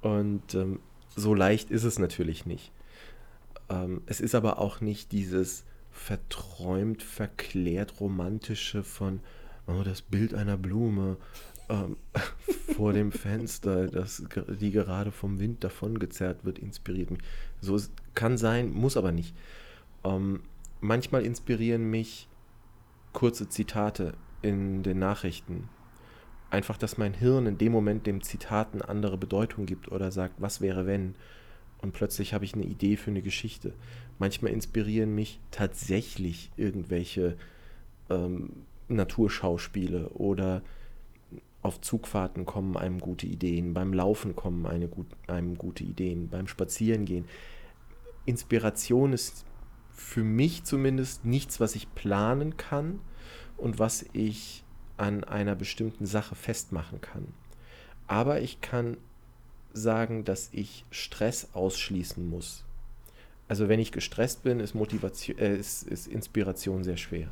Und 0.00 0.54
ähm, 0.54 0.80
so 1.16 1.34
leicht 1.34 1.70
ist 1.70 1.84
es 1.84 1.98
natürlich 1.98 2.46
nicht. 2.46 2.72
Ähm, 3.68 4.02
es 4.06 4.20
ist 4.20 4.34
aber 4.34 4.58
auch 4.58 4.80
nicht 4.80 5.12
dieses 5.12 5.64
verträumt, 5.90 7.02
verklärt 7.02 8.00
romantische 8.00 8.82
von 8.82 9.20
oh, 9.66 9.82
das 9.84 10.02
Bild 10.02 10.34
einer 10.34 10.56
Blume 10.56 11.16
ähm, 11.68 11.96
vor 12.76 12.92
dem 12.92 13.12
Fenster, 13.12 13.86
das, 13.86 14.24
die 14.60 14.70
gerade 14.70 15.12
vom 15.12 15.38
Wind 15.38 15.64
davongezerrt 15.64 16.44
wird, 16.44 16.58
inspiriert 16.58 17.10
mich. 17.10 17.20
So 17.60 17.76
es 17.76 17.90
kann 18.14 18.36
sein, 18.36 18.70
muss 18.70 18.96
aber 18.96 19.12
nicht. 19.12 19.34
Ähm, 20.04 20.40
manchmal 20.80 21.24
inspirieren 21.24 21.90
mich 21.90 22.28
kurze 23.12 23.48
Zitate 23.48 24.14
in 24.42 24.82
den 24.82 24.98
Nachrichten. 24.98 25.68
Einfach, 26.54 26.78
dass 26.78 26.98
mein 26.98 27.14
Hirn 27.14 27.46
in 27.46 27.58
dem 27.58 27.72
Moment 27.72 28.06
dem 28.06 28.22
Zitat 28.22 28.74
eine 28.74 28.88
andere 28.88 29.18
Bedeutung 29.18 29.66
gibt 29.66 29.90
oder 29.90 30.12
sagt, 30.12 30.40
was 30.40 30.60
wäre 30.60 30.86
wenn? 30.86 31.16
Und 31.78 31.94
plötzlich 31.94 32.32
habe 32.32 32.44
ich 32.44 32.54
eine 32.54 32.62
Idee 32.62 32.96
für 32.96 33.10
eine 33.10 33.22
Geschichte. 33.22 33.72
Manchmal 34.20 34.52
inspirieren 34.52 35.16
mich 35.16 35.40
tatsächlich 35.50 36.52
irgendwelche 36.56 37.36
ähm, 38.08 38.50
Naturschauspiele 38.86 40.10
oder 40.10 40.62
auf 41.62 41.80
Zugfahrten 41.80 42.46
kommen 42.46 42.76
einem 42.76 43.00
gute 43.00 43.26
Ideen, 43.26 43.74
beim 43.74 43.92
Laufen 43.92 44.36
kommen 44.36 44.64
eine 44.64 44.86
gut, 44.86 45.08
einem 45.26 45.58
gute 45.58 45.82
Ideen, 45.82 46.28
beim 46.28 46.46
Spazierengehen. 46.46 47.24
Inspiration 48.26 49.12
ist 49.12 49.44
für 49.90 50.22
mich 50.22 50.62
zumindest 50.62 51.24
nichts, 51.24 51.58
was 51.58 51.74
ich 51.74 51.92
planen 51.96 52.56
kann 52.56 53.00
und 53.56 53.80
was 53.80 54.06
ich 54.12 54.63
an 54.96 55.24
einer 55.24 55.54
bestimmten 55.54 56.06
Sache 56.06 56.34
festmachen 56.34 57.00
kann. 57.00 57.26
Aber 58.06 58.40
ich 58.40 58.60
kann 58.60 58.96
sagen, 59.72 60.24
dass 60.24 60.50
ich 60.52 60.84
Stress 60.90 61.48
ausschließen 61.52 62.28
muss. 62.28 62.64
Also 63.48 63.68
wenn 63.68 63.80
ich 63.80 63.92
gestresst 63.92 64.42
bin, 64.42 64.60
ist, 64.60 64.74
Motivation, 64.74 65.38
äh, 65.38 65.56
ist, 65.56 65.82
ist 65.82 66.06
Inspiration 66.06 66.84
sehr 66.84 66.96
schwer. 66.96 67.28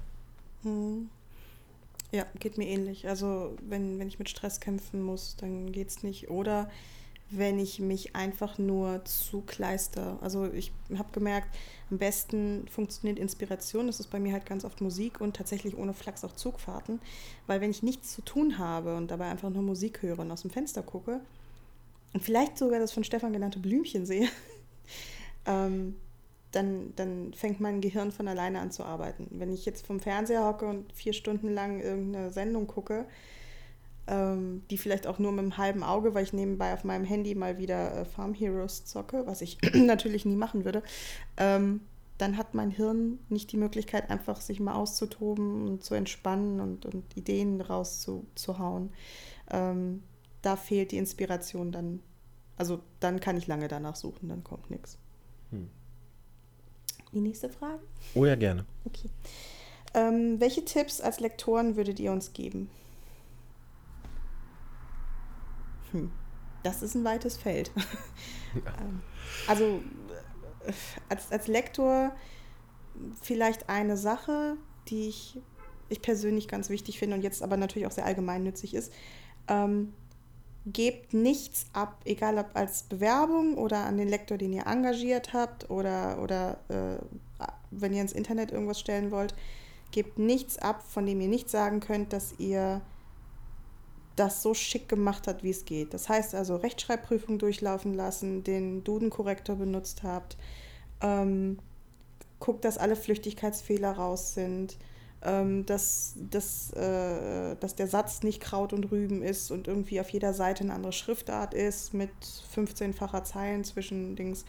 Hm. 0.63 1.09
Ja, 2.11 2.27
geht 2.39 2.59
mir 2.59 2.69
ähnlich. 2.69 3.09
Also 3.09 3.57
wenn, 3.67 3.99
wenn 3.99 4.09
ich 4.09 4.19
mit 4.19 4.29
Stress 4.29 4.61
kämpfen 4.61 5.03
muss, 5.03 5.37
dann 5.37 5.73
geht's 5.73 6.03
nicht. 6.03 6.29
Oder 6.29 6.71
wenn 7.35 7.59
ich 7.59 7.81
mich 7.81 8.15
einfach 8.15 8.59
nur 8.59 9.05
zukleister. 9.05 10.19
Also 10.21 10.51
ich 10.53 10.73
habe 10.97 11.09
gemerkt, 11.13 11.49
am 11.91 11.99
besten 11.99 12.67
funktioniert 12.69 13.19
Inspiration. 13.19 13.87
Das 13.87 14.01
ist 14.01 14.09
bei 14.09 14.21
mir 14.21 14.33
halt 14.33 14.47
ganz 14.47 14.65
oft 14.65 14.81
Musik 14.81 15.21
und 15.21 15.37
tatsächlich 15.37 15.77
ohne 15.77 15.95
Flachs 15.95 16.25
auch 16.25 16.33
Zugfahrten. 16.33 17.01
Weil 17.47 17.61
wenn 17.61 17.71
ich 17.71 17.83
nichts 17.83 18.15
zu 18.15 18.23
tun 18.23 18.59
habe 18.59 18.97
und 18.97 19.11
dabei 19.11 19.27
einfach 19.27 19.51
nur 19.51 19.63
Musik 19.63 20.03
höre 20.03 20.19
und 20.19 20.31
aus 20.31 20.43
dem 20.43 20.51
Fenster 20.51 20.83
gucke 20.83 21.21
und 22.13 22.23
vielleicht 22.23 22.59
sogar 22.59 22.79
das 22.79 22.93
von 22.93 23.05
Stefan 23.05 23.33
genannte 23.33 23.59
Blümchen 23.59 24.07
sehe, 24.07 24.29
ähm, 25.47 25.97
dann, 26.53 26.93
dann 26.97 27.33
fängt 27.35 27.61
mein 27.61 27.81
Gehirn 27.81 28.13
von 28.13 28.29
alleine 28.29 28.61
an 28.61 28.71
zu 28.71 28.85
arbeiten. 28.85 29.27
Wenn 29.31 29.53
ich 29.53 29.65
jetzt 29.65 29.87
vom 29.87 30.01
Fernseher 30.01 30.47
hocke 30.47 30.67
und 30.67 30.93
vier 30.93 31.15
Stunden 31.15 31.49
lang 31.49 31.81
irgendeine 31.81 32.31
Sendung 32.31 32.67
gucke, 32.67 33.07
ähm, 34.07 34.63
die 34.71 34.79
vielleicht 34.79 35.07
auch 35.07 35.19
nur 35.19 35.33
mit 35.33 35.41
einem 35.41 35.57
halben 35.57 35.83
Auge, 35.83 36.15
weil 36.15 36.25
ich 36.25 36.33
nebenbei 36.33 36.75
auf 36.75 36.85
meinem 36.85 37.05
Handy 37.05 37.35
mal 37.35 37.59
wieder 37.59 38.01
äh, 38.01 38.05
Farm 38.05 38.35
Heroes 38.35 38.85
zocke, 38.85 39.27
was 39.27 39.43
ich 39.43 39.59
natürlich 39.75 40.25
nie 40.25 40.37
machen 40.37 40.65
würde, 40.65 40.83
ähm, 41.37 41.81
dann 42.19 42.37
hat 42.37 42.55
mein 42.55 42.71
Hirn 42.71 43.19
nicht 43.29 43.51
die 43.53 43.57
Möglichkeit, 43.57 44.11
einfach 44.11 44.41
sich 44.41 44.61
mal 44.61 44.75
auszutoben 44.75 45.69
und 45.69 45.85
zu 45.85 45.95
entspannen 45.95 46.61
und, 46.61 46.87
und 46.87 47.17
Ideen 47.17 47.61
rauszuhauen. 47.61 48.91
Ähm, 49.51 50.03
da 50.41 50.57
fehlt 50.57 50.93
die 50.93 50.99
Inspiration 50.99 51.73
dann. 51.73 52.01
Also 52.57 52.81
dann 53.01 53.19
kann 53.19 53.37
ich 53.37 53.47
lange 53.47 53.67
danach 53.69 53.97
suchen, 53.97 54.29
dann 54.29 54.45
kommt 54.45 54.71
nichts. 54.71 54.99
Hm. 55.51 55.69
Die 57.13 57.21
nächste 57.21 57.49
Frage? 57.49 57.83
Oh 58.15 58.25
ja, 58.25 58.37
gerne. 58.37 58.65
Okay. 58.85 59.09
Ähm, 59.95 60.41
welche 60.41 60.65
Tipps 60.65 61.01
als 61.01 61.21
Lektoren 61.21 61.77
würdet 61.77 62.01
ihr 62.01 62.13
uns 62.13 62.33
geben? 62.33 62.71
Hm. 65.93 66.11
Das 66.63 66.83
ist 66.83 66.95
ein 66.95 67.05
weites 67.05 67.37
Feld. 67.37 67.71
Ja. 68.55 68.75
Ähm, 68.83 69.01
also 69.47 69.81
als, 71.09 71.33
als 71.33 71.47
Lektor 71.47 72.13
vielleicht 73.23 73.71
eine 73.71 73.97
Sache, 73.97 74.59
die 74.89 75.09
ich, 75.09 75.41
ich 75.89 76.03
persönlich 76.03 76.49
ganz 76.49 76.69
wichtig 76.69 76.99
finde 76.99 77.17
und 77.17 77.23
jetzt 77.23 77.43
aber 77.43 77.57
natürlich 77.57 77.87
auch 77.87 77.93
sehr 77.93 78.05
allgemeinnützig 78.05 78.75
ist. 78.75 78.93
Ähm, 79.49 79.95
gebt 80.67 81.13
nichts 81.15 81.67
ab, 81.73 82.03
egal 82.05 82.39
ob 82.39 82.51
als 82.55 82.85
Bewerbung 82.85 83.57
oder 83.57 83.85
an 83.87 83.97
den 83.97 84.09
Lektor, 84.09 84.39
den 84.39 84.53
ihr 84.53 84.67
engagiert 84.67 85.33
habt 85.33 85.71
oder, 85.71 86.23
oder 86.23 86.59
äh, 86.69 87.47
wenn 87.71 87.93
ihr 87.93 88.03
ins 88.03 88.13
Internet 88.13 88.53
irgendwas 88.53 88.79
stellen 88.79 89.11
wollt, 89.11 89.35
gebt 89.91 90.19
nichts 90.19 90.59
ab, 90.59 90.85
von 90.87 91.07
dem 91.07 91.21
ihr 91.21 91.29
nicht 91.29 91.51
sagen 91.51 91.81
könnt, 91.81 92.13
dass 92.13 92.35
ihr 92.39 92.81
das 94.17 94.43
so 94.43 94.55
schick 94.55 94.89
gemacht 94.89 95.27
habt, 95.27 95.43
wie 95.43 95.51
es 95.51 95.65
geht. 95.65 95.95
Das 95.95 96.09
heißt 96.09 96.35
also 96.35 96.57
Rechtschreibprüfung 96.57 97.39
durchlaufen 97.39 97.95
lassen, 97.95 98.45
den 98.45 98.85
Dudenkorrektor 98.85 99.57
benutzt 99.57 100.03
habt, 100.03 100.37
ähm, 101.01 101.59
guckt, 102.41 102.65
dass 102.65 102.79
alle 102.79 102.97
Flüchtigkeitsfehler 102.97 103.93
raus 103.93 104.35
sind, 104.35 104.77
ähm, 105.23 105.65
dass, 105.67 106.15
dass, 106.31 106.73
äh, 106.73 107.57
dass 107.57 107.75
der 107.75 107.87
Satz 107.87 108.23
nicht 108.23 108.41
Kraut 108.41 108.73
und 108.73 108.91
Rüben 108.91 109.23
ist 109.23 109.51
und 109.51 109.69
irgendwie 109.69 110.01
auf 110.01 110.11
jeder 110.11 110.35
Seite 110.35 110.65
eine 110.65 110.75
andere 110.75 110.93
Schriftart 110.93 111.55
ist 111.55 111.95
mit 111.95 112.11
15-facher 112.55 113.25
Zeilen 113.25 113.65
zwischen 113.65 114.17
Dings. 114.17 114.45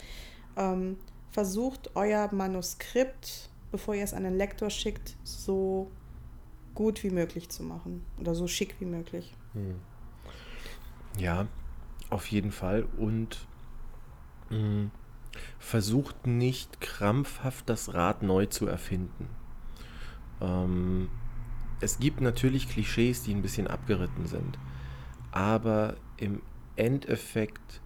Ähm, 0.56 0.98
versucht 1.30 1.90
euer 1.94 2.28
Manuskript, 2.32 3.50
bevor 3.70 3.94
ihr 3.94 4.04
es 4.04 4.14
an 4.14 4.24
den 4.24 4.36
Lektor 4.36 4.70
schickt, 4.70 5.16
so 5.22 5.90
gut 6.74 7.02
wie 7.04 7.10
möglich 7.10 7.48
zu 7.48 7.62
machen 7.62 8.04
oder 8.20 8.34
so 8.34 8.48
schick 8.48 8.76
wie 8.80 8.84
möglich. 8.84 9.34
Hm. 9.54 9.80
Ja, 11.18 11.46
auf 12.10 12.26
jeden 12.26 12.52
Fall. 12.52 12.86
Und 12.98 13.46
mh, 14.50 14.56
hm, 14.56 14.90
versucht 15.58 16.26
nicht 16.26 16.80
krampfhaft 16.80 17.68
das 17.68 17.94
Rad 17.94 18.22
neu 18.22 18.46
zu 18.46 18.66
erfinden. 18.66 19.28
Ähm, 20.40 21.08
es 21.80 21.98
gibt 21.98 22.20
natürlich 22.20 22.68
Klischees, 22.68 23.22
die 23.22 23.34
ein 23.34 23.42
bisschen 23.42 23.66
abgeritten 23.66 24.26
sind, 24.26 24.58
aber 25.32 25.96
im 26.16 26.40
Endeffekt 26.76 27.80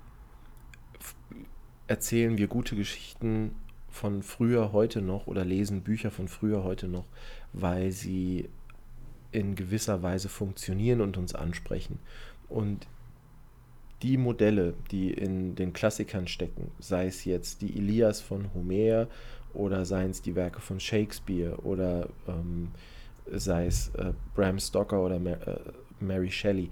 erzählen 1.87 2.37
wir 2.37 2.49
gute 2.49 2.77
Geschichten 2.77 3.55
von 3.89 4.23
früher 4.23 4.73
heute 4.73 5.01
noch 5.01 5.27
oder 5.27 5.45
lesen 5.45 5.83
Bücher 5.83 6.11
von 6.11 6.29
früher 6.29 6.63
heute 6.63 6.87
noch, 6.87 7.07
weil 7.53 7.91
sie 7.91 8.49
in 9.33 9.55
gewisser 9.55 10.03
Weise 10.03 10.29
funktionieren 10.29 11.01
und 11.01 11.17
uns 11.17 11.35
ansprechen. 11.35 11.99
Und 12.49 12.87
die 14.03 14.17
Modelle, 14.17 14.75
die 14.91 15.11
in 15.13 15.55
den 15.55 15.73
Klassikern 15.73 16.29
stecken, 16.29 16.71
sei 16.79 17.07
es 17.07 17.25
jetzt 17.25 17.63
die 17.63 17.77
Ilias 17.77 18.21
von 18.21 18.53
Homer 18.55 19.09
oder 19.55 19.85
seien 19.85 20.11
es 20.11 20.23
die 20.23 20.37
Werke 20.37 20.61
von 20.61 20.79
Shakespeare 20.79 21.57
oder 21.63 22.09
ähm, 22.29 22.69
sei 23.31 23.67
es 23.67 23.89
äh, 23.97 24.13
Bram 24.35 24.59
Stoker 24.59 25.03
oder 25.03 25.19
Mar 25.19 25.47
äh, 25.47 25.59
Mary 26.01 26.31
Shelley. 26.31 26.71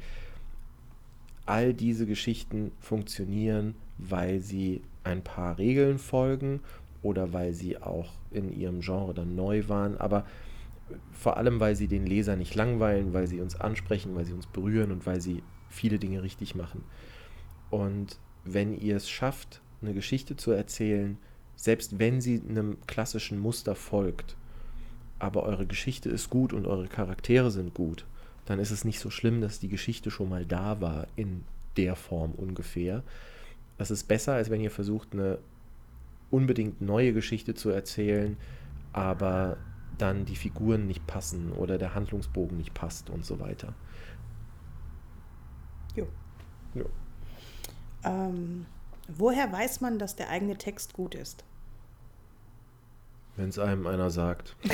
All 1.46 1.74
diese 1.74 2.06
Geschichten 2.06 2.72
funktionieren, 2.80 3.74
weil 3.98 4.40
sie 4.40 4.82
ein 5.04 5.22
paar 5.22 5.58
Regeln 5.58 5.98
folgen 5.98 6.60
oder 7.02 7.32
weil 7.32 7.52
sie 7.52 7.80
auch 7.80 8.12
in 8.30 8.56
ihrem 8.56 8.80
Genre 8.80 9.14
dann 9.14 9.34
neu 9.34 9.68
waren, 9.68 9.96
aber 9.96 10.26
vor 11.12 11.36
allem, 11.36 11.60
weil 11.60 11.76
sie 11.76 11.88
den 11.88 12.06
Leser 12.06 12.36
nicht 12.36 12.54
langweilen, 12.54 13.12
weil 13.12 13.26
sie 13.26 13.40
uns 13.40 13.60
ansprechen, 13.60 14.14
weil 14.14 14.24
sie 14.24 14.32
uns 14.32 14.46
berühren 14.46 14.92
und 14.92 15.06
weil 15.06 15.20
sie 15.20 15.42
viele 15.68 15.98
Dinge 15.98 16.22
richtig 16.22 16.54
machen. 16.54 16.84
Und 17.70 18.18
wenn 18.44 18.78
ihr 18.78 18.96
es 18.96 19.10
schafft, 19.10 19.60
eine 19.82 19.94
Geschichte 19.94 20.36
zu 20.36 20.52
erzählen, 20.52 21.18
selbst 21.56 21.98
wenn 21.98 22.20
sie 22.20 22.42
einem 22.48 22.76
klassischen 22.86 23.38
Muster 23.38 23.74
folgt, 23.74 24.36
aber 25.18 25.44
eure 25.44 25.66
Geschichte 25.66 26.08
ist 26.10 26.30
gut 26.30 26.52
und 26.52 26.66
eure 26.66 26.86
Charaktere 26.86 27.50
sind 27.50 27.74
gut, 27.74 28.06
dann 28.44 28.58
ist 28.58 28.70
es 28.70 28.84
nicht 28.84 29.00
so 29.00 29.10
schlimm, 29.10 29.40
dass 29.40 29.58
die 29.58 29.68
Geschichte 29.68 30.10
schon 30.10 30.28
mal 30.28 30.44
da 30.44 30.80
war 30.80 31.06
in 31.16 31.44
der 31.76 31.96
Form 31.96 32.32
ungefähr. 32.32 33.02
Das 33.78 33.90
ist 33.90 34.04
besser, 34.04 34.34
als 34.34 34.50
wenn 34.50 34.60
ihr 34.60 34.70
versucht, 34.70 35.12
eine 35.12 35.38
unbedingt 36.30 36.80
neue 36.80 37.12
Geschichte 37.12 37.54
zu 37.54 37.70
erzählen, 37.70 38.36
aber 38.92 39.56
dann 39.98 40.24
die 40.24 40.36
Figuren 40.36 40.86
nicht 40.86 41.06
passen 41.06 41.52
oder 41.52 41.78
der 41.78 41.94
Handlungsbogen 41.94 42.56
nicht 42.56 42.74
passt 42.74 43.10
und 43.10 43.24
so 43.24 43.40
weiter. 43.40 43.74
Jo. 45.94 46.06
jo. 46.74 46.86
Ähm, 48.04 48.66
woher 49.08 49.50
weiß 49.52 49.80
man, 49.80 49.98
dass 49.98 50.16
der 50.16 50.30
eigene 50.30 50.56
Text 50.56 50.92
gut 50.92 51.14
ist? 51.14 51.44
Wenn 53.36 53.48
es 53.48 53.58
einem 53.58 53.86
einer 53.86 54.10
sagt. 54.10 54.56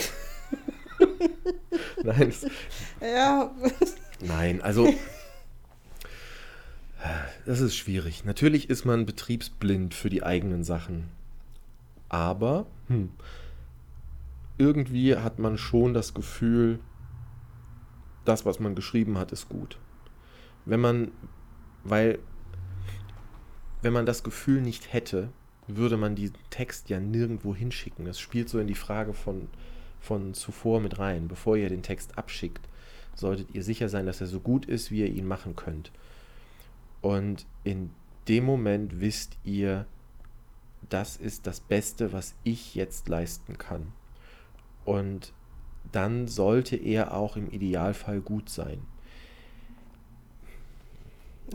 Nein. 2.03 2.33
Ja. 3.01 3.55
Nein, 4.21 4.63
also 4.63 4.93
das 7.45 7.61
ist 7.61 7.77
schwierig. 7.77 8.25
Natürlich 8.25 8.71
ist 8.71 8.85
man 8.85 9.07
betriebsblind 9.07 9.95
für 9.95 10.11
die 10.11 10.23
eigenen 10.23 10.65
Sachen. 10.65 11.09
Aber 12.09 12.67
hm, 12.89 13.11
irgendwie 14.62 15.16
hat 15.16 15.40
man 15.40 15.59
schon 15.59 15.92
das 15.92 16.14
Gefühl, 16.14 16.79
das, 18.25 18.46
was 18.46 18.61
man 18.61 18.77
geschrieben 18.77 19.18
hat, 19.18 19.33
ist 19.33 19.48
gut. 19.48 19.77
Wenn 20.64 20.81
man, 20.81 21.11
weil, 21.83 22.20
wenn 23.83 23.92
man 23.92 24.07
das 24.07 24.22
Gefühl 24.22 24.61
nicht 24.61 24.92
hätte, 24.92 25.31
würde 25.66 25.96
man 25.96 26.14
diesen 26.14 26.37
Text 26.51 26.90
ja 26.90 27.01
nirgendwo 27.01 27.55
hinschicken. 27.57 28.05
Das 28.05 28.20
spielt 28.20 28.48
so 28.48 28.61
in 28.61 28.68
die 28.68 28.77
Frage 28.77 29.14
von, 29.14 29.48
von 30.01 30.33
zuvor 30.35 30.81
mit 30.81 31.01
rein. 31.01 31.27
Bevor 31.27 31.57
ihr 31.57 31.68
den 31.68 31.83
Text 31.83 32.16
abschickt, 32.16 32.68
solltet 33.16 33.53
ihr 33.55 33.64
sicher 33.64 33.88
sein, 33.88 34.07
dass 34.07 34.20
er 34.20 34.29
so 34.29 34.38
gut 34.38 34.66
ist, 34.66 34.92
wie 34.92 35.01
ihr 35.01 35.11
ihn 35.11 35.27
machen 35.27 35.57
könnt. 35.57 35.90
Und 37.01 37.46
in 37.64 37.90
dem 38.29 38.44
Moment 38.44 39.01
wisst 39.01 39.37
ihr, 39.42 39.87
das 40.88 41.16
ist 41.16 41.48
das 41.48 41.59
Beste, 41.59 42.12
was 42.12 42.37
ich 42.44 42.77
jetzt 42.77 43.09
leisten 43.09 43.59
kann. 43.59 43.92
Und 44.85 45.33
dann 45.90 46.29
sollte 46.29 46.77
er 46.77 47.14
auch 47.14 47.37
im 47.37 47.51
Idealfall 47.51 48.21
gut 48.21 48.49
sein. 48.49 48.83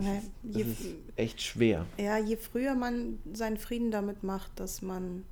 Ja, 0.00 0.22
das 0.42 0.62
ist 0.62 0.86
echt 1.16 1.42
schwer. 1.42 1.86
Ja, 1.98 2.18
je 2.18 2.36
früher 2.36 2.74
man 2.74 3.18
seinen 3.32 3.56
Frieden 3.56 3.90
damit 3.90 4.22
macht, 4.22 4.60
dass 4.60 4.80
man 4.80 5.24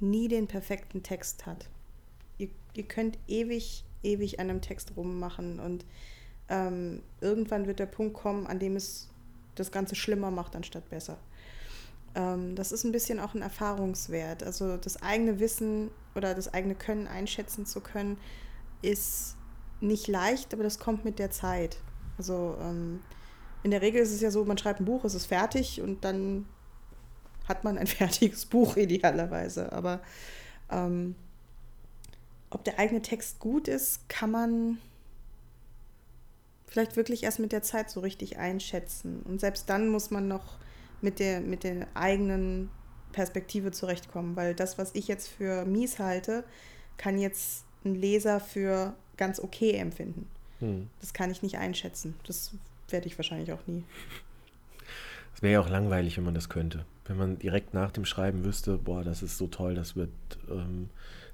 nie 0.00 0.28
den 0.28 0.46
perfekten 0.46 1.02
Text 1.02 1.44
hat. 1.44 1.68
Ihr, 2.38 2.48
ihr 2.74 2.84
könnt 2.84 3.18
ewig, 3.28 3.84
ewig 4.02 4.40
an 4.40 4.48
einem 4.48 4.60
Text 4.62 4.96
rummachen 4.96 5.60
und 5.60 5.84
ähm, 6.48 7.02
irgendwann 7.20 7.66
wird 7.66 7.78
der 7.78 7.86
Punkt 7.86 8.14
kommen, 8.14 8.46
an 8.46 8.58
dem 8.58 8.76
es 8.76 9.08
das 9.54 9.70
Ganze 9.70 9.94
schlimmer 9.94 10.30
macht, 10.30 10.56
anstatt 10.56 10.88
besser. 10.88 11.18
Ähm, 12.14 12.54
das 12.54 12.72
ist 12.72 12.84
ein 12.84 12.92
bisschen 12.92 13.20
auch 13.20 13.34
ein 13.34 13.42
Erfahrungswert. 13.42 14.42
Also 14.42 14.76
das 14.76 15.02
eigene 15.02 15.40
Wissen 15.40 15.90
oder 16.14 16.34
das 16.34 16.52
eigene 16.52 16.74
Können 16.74 17.06
einschätzen 17.06 17.66
zu 17.66 17.80
können, 17.80 18.18
ist 18.82 19.36
nicht 19.80 20.08
leicht, 20.08 20.54
aber 20.54 20.62
das 20.62 20.78
kommt 20.78 21.04
mit 21.04 21.18
der 21.18 21.30
Zeit. 21.30 21.78
Also 22.18 22.56
ähm, 22.60 23.00
in 23.62 23.70
der 23.70 23.82
Regel 23.82 24.02
ist 24.02 24.12
es 24.12 24.20
ja 24.20 24.30
so, 24.30 24.44
man 24.44 24.58
schreibt 24.58 24.80
ein 24.80 24.84
Buch, 24.84 25.04
es 25.04 25.14
ist 25.14 25.26
fertig 25.26 25.80
und 25.80 26.04
dann 26.04 26.46
hat 27.48 27.64
man 27.64 27.78
ein 27.78 27.86
fertiges 27.88 28.46
Buch 28.46 28.76
idealerweise. 28.76 29.72
Aber 29.72 30.00
ähm, 30.70 31.14
ob 32.50 32.64
der 32.64 32.78
eigene 32.78 33.02
Text 33.02 33.40
gut 33.40 33.68
ist, 33.68 34.08
kann 34.08 34.30
man 34.30 34.78
vielleicht 36.66 36.96
wirklich 36.96 37.22
erst 37.24 37.38
mit 37.38 37.52
der 37.52 37.62
Zeit 37.62 37.90
so 37.90 38.00
richtig 38.00 38.38
einschätzen. 38.38 39.22
Und 39.22 39.40
selbst 39.40 39.68
dann 39.68 39.88
muss 39.88 40.10
man 40.10 40.28
noch 40.28 40.58
mit 41.04 41.20
der, 41.20 41.40
mit 41.40 41.62
der 41.62 41.86
eigenen 41.94 42.70
Perspektive 43.12 43.70
zurechtkommen, 43.70 44.34
weil 44.34 44.54
das, 44.54 44.78
was 44.78 44.90
ich 44.94 45.06
jetzt 45.06 45.28
für 45.28 45.64
mies 45.64 46.00
halte, 46.00 46.44
kann 46.96 47.18
jetzt 47.18 47.64
ein 47.84 47.94
Leser 47.94 48.40
für 48.40 48.94
ganz 49.16 49.38
okay 49.38 49.72
empfinden. 49.72 50.26
Hm. 50.58 50.88
Das 51.00 51.12
kann 51.12 51.30
ich 51.30 51.42
nicht 51.42 51.58
einschätzen. 51.58 52.14
Das 52.26 52.52
werde 52.88 53.06
ich 53.06 53.16
wahrscheinlich 53.18 53.52
auch 53.52 53.66
nie. 53.66 53.84
Es 55.34 55.42
wäre 55.42 55.52
ja 55.54 55.60
auch 55.60 55.68
langweilig, 55.68 56.16
wenn 56.16 56.24
man 56.24 56.34
das 56.34 56.48
könnte. 56.48 56.86
Wenn 57.06 57.16
man 57.16 57.38
direkt 57.38 57.74
nach 57.74 57.90
dem 57.90 58.04
Schreiben 58.04 58.44
wüsste, 58.44 58.78
boah, 58.78 59.04
das 59.04 59.22
ist 59.22 59.36
so 59.36 59.46
toll, 59.46 59.74
das 59.74 59.94
wird 59.94 60.10
ähm, 60.48 60.88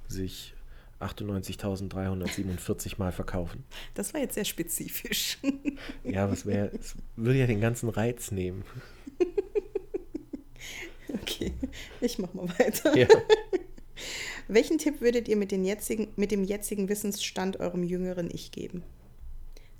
sich 0.08 0.54
98.347 1.00 2.98
Mal 2.98 3.12
verkaufen. 3.12 3.64
Das 3.94 4.12
war 4.12 4.20
jetzt 4.20 4.34
sehr 4.34 4.44
spezifisch. 4.44 5.38
ja, 6.04 6.30
was 6.30 6.44
wäre, 6.44 6.70
es 6.78 6.94
würde 7.16 7.38
ja 7.38 7.46
den 7.46 7.60
ganzen 7.60 7.88
Reiz 7.88 8.30
nehmen. 8.30 8.64
Okay, 11.22 11.52
ich 12.00 12.18
mach 12.18 12.32
mal 12.34 12.48
weiter. 12.58 12.96
Ja. 12.96 13.08
Welchen 14.48 14.78
Tipp 14.78 15.00
würdet 15.00 15.28
ihr 15.28 15.36
mit, 15.36 15.52
jetzigen, 15.52 16.12
mit 16.16 16.30
dem 16.30 16.44
jetzigen 16.44 16.88
Wissensstand 16.88 17.60
eurem 17.60 17.82
jüngeren 17.82 18.30
Ich 18.32 18.52
geben? 18.52 18.82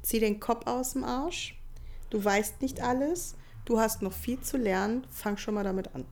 Zieh 0.02 0.20
den 0.20 0.40
Kopf 0.40 0.66
aus 0.66 0.92
dem 0.92 1.04
Arsch. 1.04 1.56
Du 2.10 2.22
weißt 2.22 2.62
nicht 2.62 2.80
alles. 2.80 3.36
Du 3.64 3.78
hast 3.78 4.02
noch 4.02 4.12
viel 4.12 4.40
zu 4.40 4.56
lernen. 4.56 5.06
Fang 5.10 5.36
schon 5.36 5.54
mal 5.54 5.64
damit 5.64 5.94
an. 5.94 6.04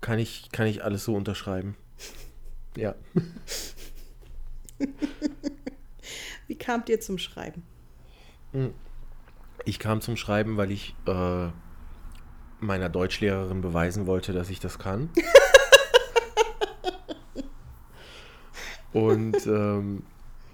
Kann 0.00 0.18
ich, 0.18 0.50
kann 0.52 0.66
ich 0.66 0.84
alles 0.84 1.04
so 1.04 1.14
unterschreiben? 1.14 1.76
ja. 2.76 2.94
Wie 6.46 6.56
kamt 6.56 6.88
ihr 6.88 7.00
zum 7.00 7.18
Schreiben? 7.18 7.62
Ich 9.64 9.78
kam 9.78 10.00
zum 10.00 10.16
Schreiben, 10.16 10.56
weil 10.56 10.70
ich 10.70 10.94
äh, 11.06 11.48
meiner 12.60 12.88
Deutschlehrerin 12.88 13.60
beweisen 13.60 14.06
wollte, 14.06 14.32
dass 14.32 14.50
ich 14.50 14.60
das 14.60 14.78
kann. 14.78 15.10
Und 18.92 19.46
ähm, 19.46 20.04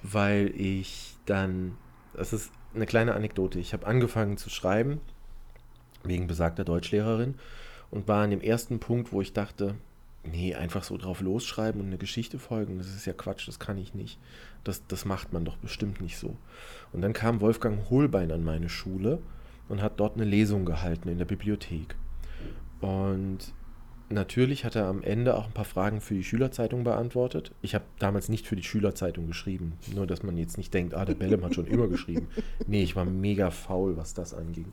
weil 0.03 0.53
ich 0.57 1.17
dann, 1.27 1.77
das 2.15 2.33
ist 2.33 2.51
eine 2.75 2.87
kleine 2.87 3.15
Anekdote, 3.15 3.59
ich 3.59 3.73
habe 3.73 3.87
angefangen 3.87 4.37
zu 4.37 4.49
schreiben, 4.49 5.01
wegen 6.05 6.27
besagter 6.27 6.65
Deutschlehrerin, 6.65 7.35
und 7.91 8.09
war 8.09 8.25
an 8.25 8.31
dem 8.31 8.41
ersten 8.41 8.79
Punkt, 8.79 9.13
wo 9.13 9.21
ich 9.21 9.33
dachte, 9.33 9.75
nee, 10.23 10.55
einfach 10.55 10.85
so 10.85 10.97
drauf 10.97 11.21
losschreiben 11.21 11.81
und 11.81 11.89
eine 11.89 11.99
Geschichte 11.99 12.39
folgen, 12.39 12.79
das 12.79 12.87
ist 12.89 13.07
ja 13.07 13.13
Quatsch, 13.13 13.47
das 13.49 13.59
kann 13.59 13.77
ich 13.77 13.95
nicht. 13.95 14.19
Das, 14.65 14.87
das 14.87 15.05
macht 15.05 15.33
man 15.33 15.45
doch 15.45 15.57
bestimmt 15.57 16.01
nicht 16.01 16.19
so. 16.19 16.37
Und 16.93 17.03
dann 17.03 17.13
kam 17.13 17.41
Wolfgang 17.41 17.89
Holbein 17.91 18.31
an 18.31 18.45
meine 18.45 18.69
Schule 18.69 19.21
und 19.69 19.83
hat 19.83 20.01
dort 20.01 20.17
eine 20.17 20.25
Lesung 20.25 20.65
gehalten 20.65 21.09
in 21.09 21.19
der 21.19 21.25
Bibliothek. 21.25 21.97
Und 22.81 23.55
natürlich 24.11 24.65
hat 24.65 24.77
er 24.77 24.87
am 24.87 25.03
Ende 25.03 25.37
auch 25.37 25.47
ein 25.47 25.53
paar 25.53 25.65
Fragen 25.65 26.01
für 26.01 26.15
die 26.15 26.25
Schülerzeitung 26.25 26.85
beantwortet. 26.85 27.53
Ich 27.63 27.75
habe 27.75 27.85
damals 27.99 28.29
nicht 28.29 28.47
für 28.47 28.57
die 28.57 28.63
Schülerzeitung 28.63 29.27
geschrieben, 29.27 29.75
nur 29.95 30.07
dass 30.07 30.23
man 30.23 30.37
jetzt 30.37 30.59
nicht 30.59 30.75
denkt, 30.75 30.95
ah, 30.95 31.05
der 31.05 31.15
Bellem 31.15 31.45
hat 31.45 31.55
schon 31.55 31.67
immer 31.67 31.89
geschrieben. 31.89 32.29
Nee, 32.67 32.83
ich 32.83 32.97
war 32.97 33.05
mega 33.05 33.51
faul, 33.51 33.97
was 33.97 34.15
das 34.15 34.35
anging. 34.35 34.73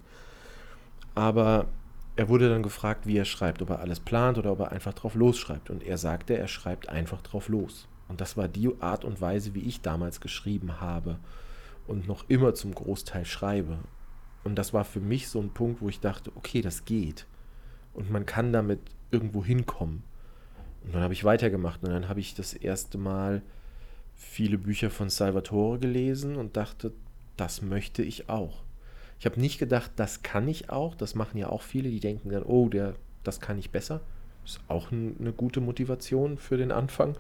Aber 1.16 1.68
er 2.16 2.30
wurde 2.30 2.50
dann 2.50 2.64
gefragt, 2.64 3.06
wie 3.06 3.18
er 3.18 3.26
schreibt, 3.26 3.62
ob 3.62 3.70
er 3.70 3.80
alles 3.80 4.00
plant 4.00 4.38
oder 4.38 4.52
ob 4.52 4.60
er 4.60 4.72
einfach 4.72 4.94
drauf 4.94 5.14
losschreibt. 5.16 5.70
Und 5.70 5.84
er 5.84 5.98
sagte, 5.98 6.36
er 6.36 6.48
schreibt 6.48 6.90
einfach 6.90 7.22
drauf 7.22 7.48
los. 7.48 7.88
Und 8.08 8.22
das 8.22 8.38
war 8.38 8.48
die 8.48 8.70
Art 8.80 9.04
und 9.06 9.22
Weise, 9.22 9.54
wie 9.54 9.62
ich 9.62 9.82
damals 9.82 10.22
geschrieben 10.22 10.80
habe 10.80 11.20
und 11.88 12.08
noch 12.08 12.30
immer 12.30 12.54
zum 12.54 12.74
Großteil 12.74 13.26
schreibe. 13.26 13.80
Und 14.44 14.56
das 14.56 14.74
war 14.74 14.86
für 14.86 15.00
mich 15.00 15.28
so 15.28 15.42
ein 15.42 15.50
Punkt, 15.50 15.82
wo 15.82 15.90
ich 15.90 16.00
dachte, 16.00 16.32
okay, 16.36 16.62
das 16.62 16.86
geht. 16.86 17.26
Und 17.94 18.10
man 18.12 18.26
kann 18.26 18.54
damit 18.54 18.80
irgendwo 19.12 19.44
hinkommen. 19.44 20.04
Und 20.84 20.96
dann 20.96 21.02
habe 21.02 21.14
ich 21.14 21.24
weitergemacht 21.24 21.84
und 21.84 21.90
dann 21.90 22.08
habe 22.08 22.20
ich 22.20 22.36
das 22.36 22.54
erste 22.54 22.98
Mal 22.98 23.42
viele 24.16 24.58
Bücher 24.58 24.90
von 24.90 25.10
Salvatore 25.10 25.80
gelesen 25.80 26.38
und 26.38 26.58
dachte, 26.58 26.94
das 27.36 27.62
möchte 27.62 28.04
ich 28.04 28.30
auch. 28.30 28.64
Ich 29.20 29.26
habe 29.26 29.40
nicht 29.40 29.58
gedacht, 29.58 29.92
das 29.96 30.22
kann 30.22 30.48
ich 30.48 30.70
auch. 30.70 30.96
Das 30.96 31.16
machen 31.16 31.38
ja 31.38 31.50
auch 31.50 31.62
viele, 31.62 31.90
die 31.90 32.00
denken 32.00 32.30
dann, 32.30 32.44
oh, 32.44 32.70
der, 32.70 32.96
das 33.24 33.40
kann 33.40 33.58
ich 33.58 33.72
besser. 33.72 34.02
Ist 34.46 34.60
auch 34.68 34.92
eine 34.92 35.34
gute 35.34 35.60
Motivation 35.60 36.38
für 36.38 36.58
den 36.58 36.72
Anfang. 36.72 37.18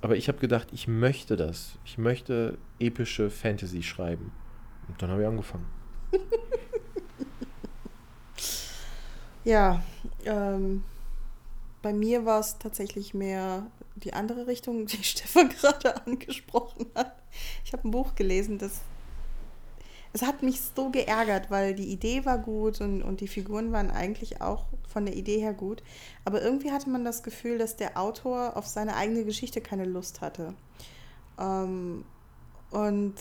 Aber 0.00 0.16
ich 0.16 0.28
habe 0.28 0.38
gedacht, 0.38 0.68
ich 0.72 0.86
möchte 0.86 1.36
das. 1.36 1.78
Ich 1.84 1.98
möchte 1.98 2.58
epische 2.78 3.30
Fantasy 3.30 3.82
schreiben. 3.82 4.32
Und 4.86 5.02
dann 5.02 5.10
habe 5.10 5.22
ich 5.22 5.28
angefangen. 5.28 5.66
ja, 9.44 9.82
ähm, 10.24 10.84
bei 11.82 11.92
mir 11.92 12.24
war 12.24 12.40
es 12.40 12.58
tatsächlich 12.58 13.12
mehr 13.12 13.66
die 13.96 14.12
andere 14.12 14.46
Richtung, 14.46 14.86
die 14.86 15.02
Stefan 15.02 15.48
gerade 15.48 16.06
angesprochen 16.06 16.86
hat. 16.94 17.16
Ich 17.64 17.72
habe 17.72 17.86
ein 17.86 17.90
Buch 17.90 18.14
gelesen, 18.14 18.58
das 18.58 18.82
es 20.12 20.22
hat 20.22 20.42
mich 20.42 20.60
so 20.60 20.90
geärgert, 20.90 21.50
weil 21.50 21.74
die 21.74 21.92
Idee 21.92 22.24
war 22.24 22.38
gut 22.38 22.80
und, 22.80 23.02
und 23.02 23.20
die 23.20 23.28
Figuren 23.28 23.72
waren 23.72 23.90
eigentlich 23.90 24.40
auch 24.40 24.66
von 24.86 25.04
der 25.04 25.14
Idee 25.16 25.40
her 25.40 25.52
gut. 25.52 25.82
Aber 26.24 26.42
irgendwie 26.42 26.72
hatte 26.72 26.88
man 26.88 27.04
das 27.04 27.22
Gefühl, 27.22 27.58
dass 27.58 27.76
der 27.76 27.98
Autor 27.98 28.56
auf 28.56 28.66
seine 28.66 28.96
eigene 28.96 29.24
Geschichte 29.24 29.60
keine 29.60 29.84
Lust 29.84 30.20
hatte. 30.20 30.54
Ähm, 31.38 32.04
und 32.70 33.14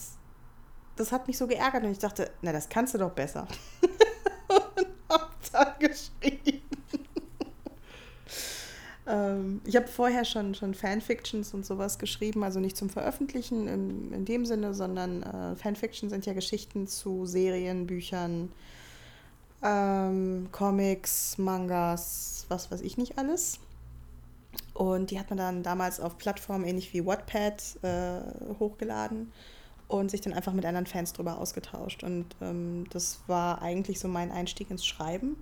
das 0.96 1.12
hat 1.12 1.28
mich 1.28 1.38
so 1.38 1.48
geärgert 1.48 1.84
und 1.84 1.92
ich 1.92 2.00
dachte, 2.00 2.32
na, 2.42 2.52
das 2.52 2.70
kannst 2.70 2.94
du 2.94 2.98
doch 2.98 3.12
besser. 3.12 3.48
und 4.48 4.88
hab 5.10 5.32
dann 5.52 5.74
geschrieben. 5.80 6.67
Ähm, 9.08 9.62
ich 9.66 9.76
habe 9.76 9.88
vorher 9.88 10.26
schon, 10.26 10.54
schon 10.54 10.74
Fanfictions 10.74 11.54
und 11.54 11.66
sowas 11.66 11.98
geschrieben, 11.98 12.44
also 12.44 12.60
nicht 12.60 12.76
zum 12.76 12.90
Veröffentlichen 12.90 13.68
in, 13.68 14.14
in 14.14 14.26
dem 14.26 14.46
Sinne, 14.46 14.74
sondern 14.74 15.24
äh, 15.24 15.56
Fanfiction 15.56 16.10
sind 16.10 16.26
ja 16.26 16.34
Geschichten 16.34 16.88
zu 16.88 17.26
Serien, 17.26 17.88
Büchern, 17.88 18.52
ähm, 19.64 20.50
Comics, 20.52 21.38
Mangas, 21.38 22.46
was 22.50 22.70
weiß 22.70 22.82
ich 22.82 22.98
nicht 22.98 23.18
alles. 23.18 23.60
Und 24.74 25.12
die 25.12 25.20
hat 25.20 25.30
man 25.30 25.38
dann 25.38 25.64
damals 25.64 26.00
auf 26.00 26.18
Plattformen 26.18 26.66
ähnlich 26.66 26.94
wie 26.94 27.06
Wattpad 27.06 27.84
äh, 27.84 28.22
hochgeladen 28.60 29.32
und 29.88 30.12
sich 30.12 30.22
dann 30.22 30.34
einfach 30.34 30.54
mit 30.54 30.66
anderen 30.66 30.86
Fans 30.86 31.14
drüber 31.14 31.40
ausgetauscht. 31.40 32.04
Und 32.04 32.26
ähm, 32.42 32.86
das 32.92 33.22
war 33.28 33.62
eigentlich 33.62 34.00
so 34.00 34.08
mein 34.08 34.32
Einstieg 34.32 34.70
ins 34.70 34.86
Schreiben. 34.86 35.38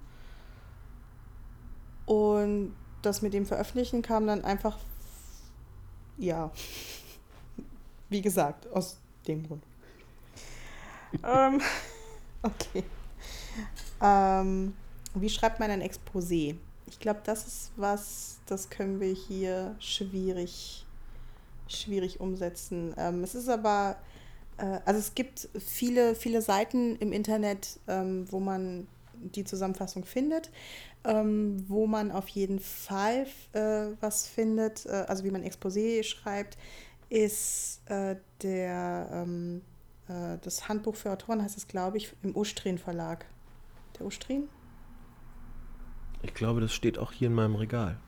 Und 2.05 2.73
das 3.05 3.21
mit 3.21 3.33
dem 3.33 3.45
Veröffentlichen 3.45 4.01
kam 4.01 4.27
dann 4.27 4.43
einfach, 4.43 4.77
ja, 6.17 6.51
wie 8.09 8.21
gesagt, 8.21 8.67
aus 8.71 8.97
dem 9.27 9.47
Grund. 9.47 9.63
ähm, 11.23 11.61
okay. 12.41 12.83
Ähm, 14.01 14.75
wie 15.13 15.29
schreibt 15.29 15.59
man 15.59 15.71
ein 15.71 15.81
Exposé? 15.81 16.55
Ich 16.87 16.99
glaube, 16.99 17.21
das 17.23 17.47
ist 17.47 17.71
was, 17.77 18.39
das 18.45 18.69
können 18.69 18.99
wir 18.99 19.13
hier 19.13 19.75
schwierig, 19.79 20.85
schwierig 21.67 22.19
umsetzen. 22.19 22.93
Ähm, 22.97 23.23
es 23.23 23.33
ist 23.33 23.49
aber, 23.49 23.95
äh, 24.57 24.79
also 24.85 24.99
es 24.99 25.15
gibt 25.15 25.49
viele, 25.57 26.15
viele 26.15 26.41
Seiten 26.41 26.95
im 26.97 27.11
Internet, 27.11 27.79
ähm, 27.87 28.31
wo 28.31 28.39
man 28.39 28.87
die 29.21 29.43
Zusammenfassung 29.43 30.05
findet, 30.05 30.51
ähm, 31.03 31.63
wo 31.67 31.87
man 31.87 32.11
auf 32.11 32.27
jeden 32.29 32.59
Fall 32.59 33.27
äh, 33.53 33.87
was 33.99 34.27
findet, 34.27 34.85
äh, 34.85 35.05
also 35.07 35.23
wie 35.23 35.31
man 35.31 35.43
Exposé 35.43 36.03
schreibt, 36.03 36.57
ist 37.09 37.81
äh, 37.85 38.15
der, 38.41 39.09
ähm, 39.11 39.61
äh, 40.07 40.37
das 40.41 40.67
Handbuch 40.67 40.95
für 40.95 41.11
Autoren 41.11 41.41
heißt 41.41 41.57
es, 41.57 41.67
glaube 41.67 41.97
ich, 41.97 42.13
im 42.23 42.35
Ustrin 42.35 42.77
Verlag. 42.77 43.25
Der 43.99 44.05
Ustrin? 44.05 44.49
Ich 46.23 46.33
glaube, 46.33 46.61
das 46.61 46.73
steht 46.73 46.97
auch 46.97 47.11
hier 47.11 47.27
in 47.27 47.33
meinem 47.33 47.55
Regal. 47.55 47.99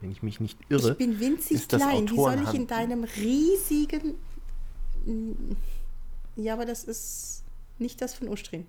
Wenn 0.00 0.10
ich 0.10 0.22
mich 0.22 0.40
nicht 0.40 0.58
irre. 0.68 0.92
Ich 0.92 0.98
bin 0.98 1.18
winzig 1.20 1.66
klein. 1.68 2.08
Wie 2.08 2.16
soll 2.16 2.42
ich 2.42 2.54
in 2.54 2.66
deinem 2.66 3.04
riesigen. 3.04 4.14
Ja, 6.36 6.52
aber 6.52 6.66
das 6.66 6.84
ist 6.84 7.44
nicht 7.78 8.00
das 8.02 8.14
von 8.14 8.28
Ustrin. 8.28 8.66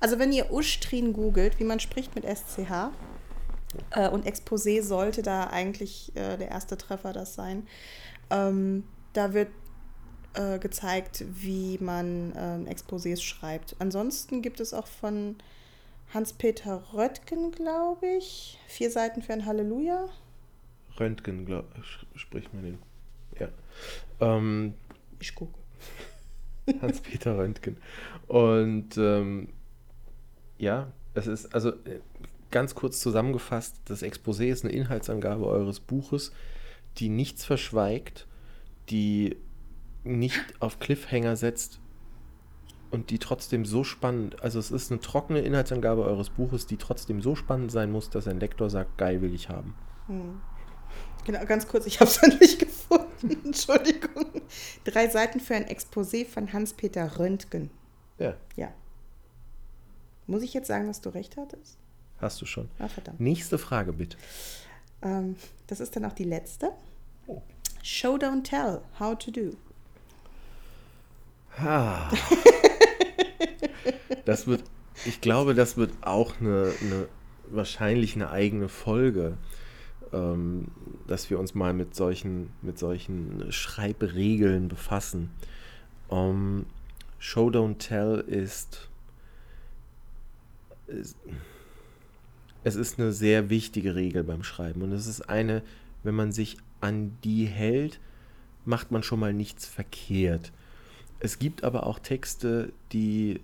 Also 0.00 0.18
wenn 0.18 0.32
ihr 0.32 0.52
Ustrin 0.52 1.12
googelt, 1.12 1.58
wie 1.58 1.64
man 1.64 1.80
spricht 1.80 2.14
mit 2.14 2.24
SCH, 2.24 2.90
äh, 3.90 4.08
und 4.08 4.26
Exposé 4.26 4.82
sollte 4.82 5.22
da 5.22 5.48
eigentlich 5.48 6.12
äh, 6.14 6.36
der 6.36 6.48
erste 6.48 6.76
Treffer 6.76 7.12
das 7.12 7.34
sein, 7.34 7.66
ähm, 8.30 8.84
da 9.12 9.32
wird 9.32 9.48
äh, 10.34 10.58
gezeigt, 10.58 11.24
wie 11.28 11.78
man 11.78 12.32
ähm, 12.36 12.66
Exposés 12.66 13.22
schreibt. 13.22 13.76
Ansonsten 13.78 14.42
gibt 14.42 14.60
es 14.60 14.74
auch 14.74 14.86
von 14.86 15.36
Hans-Peter 16.12 16.82
Röttgen, 16.92 17.52
glaube 17.52 18.06
ich, 18.06 18.58
vier 18.66 18.90
Seiten 18.90 19.22
für 19.22 19.32
ein 19.32 19.46
Halleluja. 19.46 20.08
Röntgen, 20.98 21.44
glaub, 21.46 21.66
spricht 22.14 22.52
man 22.54 22.64
den. 22.64 22.78
Ja. 23.38 23.48
Ähm, 24.20 24.74
ich 25.20 25.34
gucke. 25.34 25.58
Hans-Peter 26.80 27.36
Röntgen. 27.38 27.78
Und 28.28 28.96
ähm, 28.96 29.48
ja, 30.58 30.92
es 31.14 31.26
ist 31.26 31.54
also 31.54 31.70
äh, 31.70 32.00
ganz 32.50 32.74
kurz 32.74 33.00
zusammengefasst, 33.00 33.76
das 33.86 34.02
Exposé 34.02 34.46
ist 34.46 34.64
eine 34.64 34.72
Inhaltsangabe 34.72 35.46
eures 35.46 35.80
Buches, 35.80 36.32
die 36.98 37.08
nichts 37.08 37.44
verschweigt, 37.44 38.26
die 38.88 39.36
nicht 40.04 40.40
auf 40.60 40.78
Cliffhanger 40.78 41.36
setzt 41.36 41.80
und 42.90 43.10
die 43.10 43.18
trotzdem 43.18 43.64
so 43.64 43.82
spannend, 43.84 44.42
also 44.42 44.58
es 44.58 44.70
ist 44.70 44.90
eine 44.90 45.00
trockene 45.00 45.40
Inhaltsangabe 45.40 46.04
eures 46.04 46.30
Buches, 46.30 46.66
die 46.66 46.76
trotzdem 46.76 47.20
so 47.20 47.34
spannend 47.34 47.72
sein 47.72 47.90
muss, 47.90 48.10
dass 48.10 48.28
ein 48.28 48.40
Lektor 48.40 48.70
sagt, 48.70 48.96
geil 48.98 49.20
will 49.20 49.34
ich 49.34 49.48
haben. 49.48 49.74
Hm. 50.06 50.40
Genau, 51.24 51.44
ganz 51.44 51.66
kurz, 51.66 51.86
ich 51.86 51.98
habe 52.00 52.08
es 52.08 52.22
noch 52.22 52.38
nicht 52.38 52.58
gefunden. 52.60 53.06
Entschuldigung. 53.44 54.26
Drei 54.84 55.08
Seiten 55.08 55.40
für 55.40 55.54
ein 55.54 55.66
Exposé 55.66 56.26
von 56.26 56.52
Hans-Peter 56.52 57.18
Röntgen. 57.18 57.70
Ja. 58.18 58.34
Ja. 58.56 58.72
Muss 60.26 60.42
ich 60.42 60.54
jetzt 60.54 60.68
sagen, 60.68 60.86
dass 60.86 61.00
du 61.00 61.10
recht 61.10 61.36
hattest? 61.36 61.78
Hast 62.18 62.40
du 62.40 62.46
schon. 62.46 62.68
Ah, 62.78 62.88
verdammt. 62.88 63.20
Nächste 63.20 63.58
Frage 63.58 63.92
bitte. 63.92 64.16
Ähm, 65.02 65.36
das 65.66 65.80
ist 65.80 65.96
dann 65.96 66.04
auch 66.04 66.12
die 66.12 66.24
letzte. 66.24 66.70
Oh. 67.26 67.42
Show, 67.82 68.16
don't 68.16 68.42
tell. 68.42 68.80
How 68.98 69.16
to 69.16 69.30
do. 69.30 69.50
Ah. 71.58 72.10
das 74.24 74.46
wird, 74.46 74.64
ich 75.04 75.20
glaube, 75.20 75.54
das 75.54 75.76
wird 75.76 75.92
auch 76.02 76.40
eine, 76.40 76.72
eine 76.80 77.08
wahrscheinlich 77.48 78.14
eine 78.14 78.30
eigene 78.30 78.68
Folge 78.68 79.36
ähm, 80.12 80.68
dass 81.06 81.30
wir 81.30 81.38
uns 81.38 81.54
mal 81.54 81.72
mit 81.72 81.94
solchen, 81.94 82.50
mit 82.62 82.78
solchen 82.78 83.50
Schreibregeln 83.50 84.68
befassen. 84.68 85.30
Um, 86.08 86.18
ähm, 86.18 86.66
Show 87.18 87.48
Don't 87.48 87.78
Tell 87.78 88.20
ist, 88.26 88.26
ist, 88.26 88.88
es 92.64 92.74
ist 92.76 92.98
eine 92.98 93.12
sehr 93.12 93.50
wichtige 93.50 93.94
Regel 93.94 94.24
beim 94.24 94.42
Schreiben 94.42 94.82
und 94.82 94.92
es 94.92 95.06
ist 95.06 95.22
eine, 95.22 95.62
wenn 96.02 96.14
man 96.14 96.32
sich 96.32 96.56
an 96.80 97.16
die 97.24 97.46
hält, 97.46 98.00
macht 98.64 98.90
man 98.90 99.02
schon 99.02 99.20
mal 99.20 99.32
nichts 99.32 99.66
verkehrt. 99.66 100.52
Es 101.20 101.38
gibt 101.38 101.64
aber 101.64 101.86
auch 101.86 101.98
Texte, 101.98 102.72
die 102.92 103.40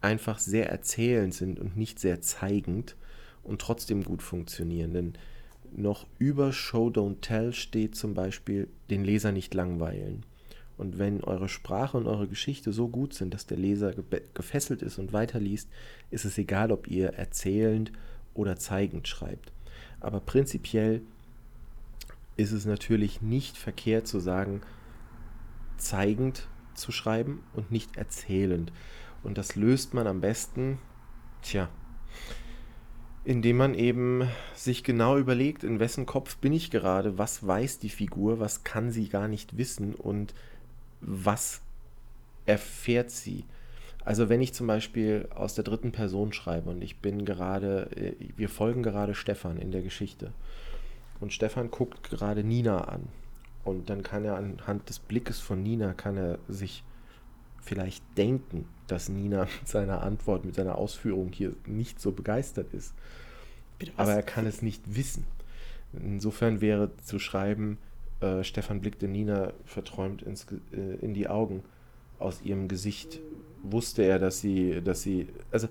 einfach 0.00 0.38
sehr 0.38 0.70
erzählend 0.70 1.34
sind 1.34 1.58
und 1.58 1.76
nicht 1.76 1.98
sehr 1.98 2.20
zeigend 2.20 2.96
und 3.42 3.60
trotzdem 3.60 4.04
gut 4.04 4.22
funktionieren. 4.22 4.92
Denn 4.92 5.14
noch 5.76 6.06
über 6.18 6.52
Show 6.52 6.88
Don't 6.88 7.20
Tell 7.20 7.52
steht 7.52 7.96
zum 7.96 8.14
Beispiel 8.14 8.68
den 8.90 9.04
Leser 9.04 9.32
nicht 9.32 9.54
langweilen. 9.54 10.24
Und 10.76 10.98
wenn 10.98 11.22
eure 11.22 11.48
Sprache 11.48 11.96
und 11.96 12.06
eure 12.06 12.26
Geschichte 12.26 12.72
so 12.72 12.88
gut 12.88 13.14
sind, 13.14 13.32
dass 13.32 13.46
der 13.46 13.58
Leser 13.58 13.94
gefesselt 14.34 14.82
ist 14.82 14.98
und 14.98 15.12
weiterliest, 15.12 15.68
ist 16.10 16.24
es 16.24 16.36
egal, 16.36 16.72
ob 16.72 16.88
ihr 16.88 17.10
erzählend 17.10 17.92
oder 18.34 18.56
zeigend 18.56 19.06
schreibt. 19.06 19.52
Aber 20.00 20.20
prinzipiell 20.20 21.02
ist 22.36 22.52
es 22.52 22.66
natürlich 22.66 23.22
nicht 23.22 23.56
verkehrt 23.56 24.08
zu 24.08 24.18
sagen, 24.18 24.62
zeigend 25.76 26.48
zu 26.74 26.92
schreiben 26.92 27.44
und 27.54 27.70
nicht 27.70 27.96
erzählend. 27.96 28.72
Und 29.22 29.38
das 29.38 29.54
löst 29.54 29.94
man 29.94 30.06
am 30.06 30.20
besten, 30.20 30.78
tja, 31.42 31.68
indem 33.24 33.56
man 33.56 33.74
eben 33.74 34.28
sich 34.54 34.84
genau 34.84 35.16
überlegt, 35.16 35.64
in 35.64 35.80
wessen 35.80 36.04
Kopf 36.04 36.36
bin 36.36 36.52
ich 36.52 36.70
gerade, 36.70 37.16
was 37.16 37.46
weiß 37.46 37.78
die 37.78 37.88
Figur, 37.88 38.38
was 38.38 38.64
kann 38.64 38.90
sie 38.90 39.08
gar 39.08 39.28
nicht 39.28 39.56
wissen 39.56 39.94
und 39.94 40.34
was 41.06 41.60
erfährt 42.46 43.10
sie. 43.10 43.44
Also 44.04 44.28
wenn 44.28 44.42
ich 44.42 44.52
zum 44.52 44.66
Beispiel 44.66 45.28
aus 45.34 45.54
der 45.54 45.64
dritten 45.64 45.92
Person 45.92 46.32
schreibe 46.32 46.70
und 46.70 46.82
ich 46.82 46.98
bin 46.98 47.24
gerade, 47.24 47.90
äh, 47.96 48.12
wir 48.36 48.48
folgen 48.48 48.82
gerade 48.82 49.14
Stefan 49.14 49.56
in 49.56 49.72
der 49.72 49.82
Geschichte 49.82 50.32
und 51.20 51.32
Stefan 51.32 51.70
guckt 51.70 52.02
gerade 52.10 52.44
Nina 52.44 52.82
an 52.82 53.08
und 53.64 53.88
dann 53.88 54.02
kann 54.02 54.24
er 54.24 54.36
anhand 54.36 54.88
des 54.88 54.98
Blickes 54.98 55.40
von 55.40 55.62
Nina, 55.62 55.94
kann 55.94 56.18
er 56.18 56.38
sich 56.48 56.84
vielleicht 57.62 58.04
denken, 58.18 58.68
dass 58.86 59.08
Nina 59.08 59.48
mit 59.60 59.68
seiner 59.68 60.02
Antwort, 60.02 60.44
mit 60.44 60.54
seiner 60.54 60.76
Ausführung 60.76 61.32
hier 61.32 61.54
nicht 61.66 62.00
so 62.00 62.12
begeistert 62.12 62.74
ist. 62.74 62.94
Aber 63.96 64.12
er 64.12 64.22
kann 64.22 64.46
es 64.46 64.62
nicht 64.62 64.82
wissen. 64.94 65.26
Insofern 65.92 66.60
wäre 66.60 66.90
zu 66.98 67.18
schreiben, 67.18 67.78
äh, 68.20 68.44
Stefan 68.44 68.80
blickte 68.80 69.08
Nina 69.08 69.52
verträumt 69.64 70.22
ins, 70.22 70.46
äh, 70.72 71.04
in 71.04 71.14
die 71.14 71.28
Augen. 71.28 71.62
Aus 72.18 72.40
ihrem 72.42 72.68
Gesicht 72.68 73.20
wusste 73.62 74.02
er, 74.02 74.18
dass 74.18 74.40
sie, 74.40 74.80
dass 74.82 75.02
sie, 75.02 75.28
also 75.50 75.68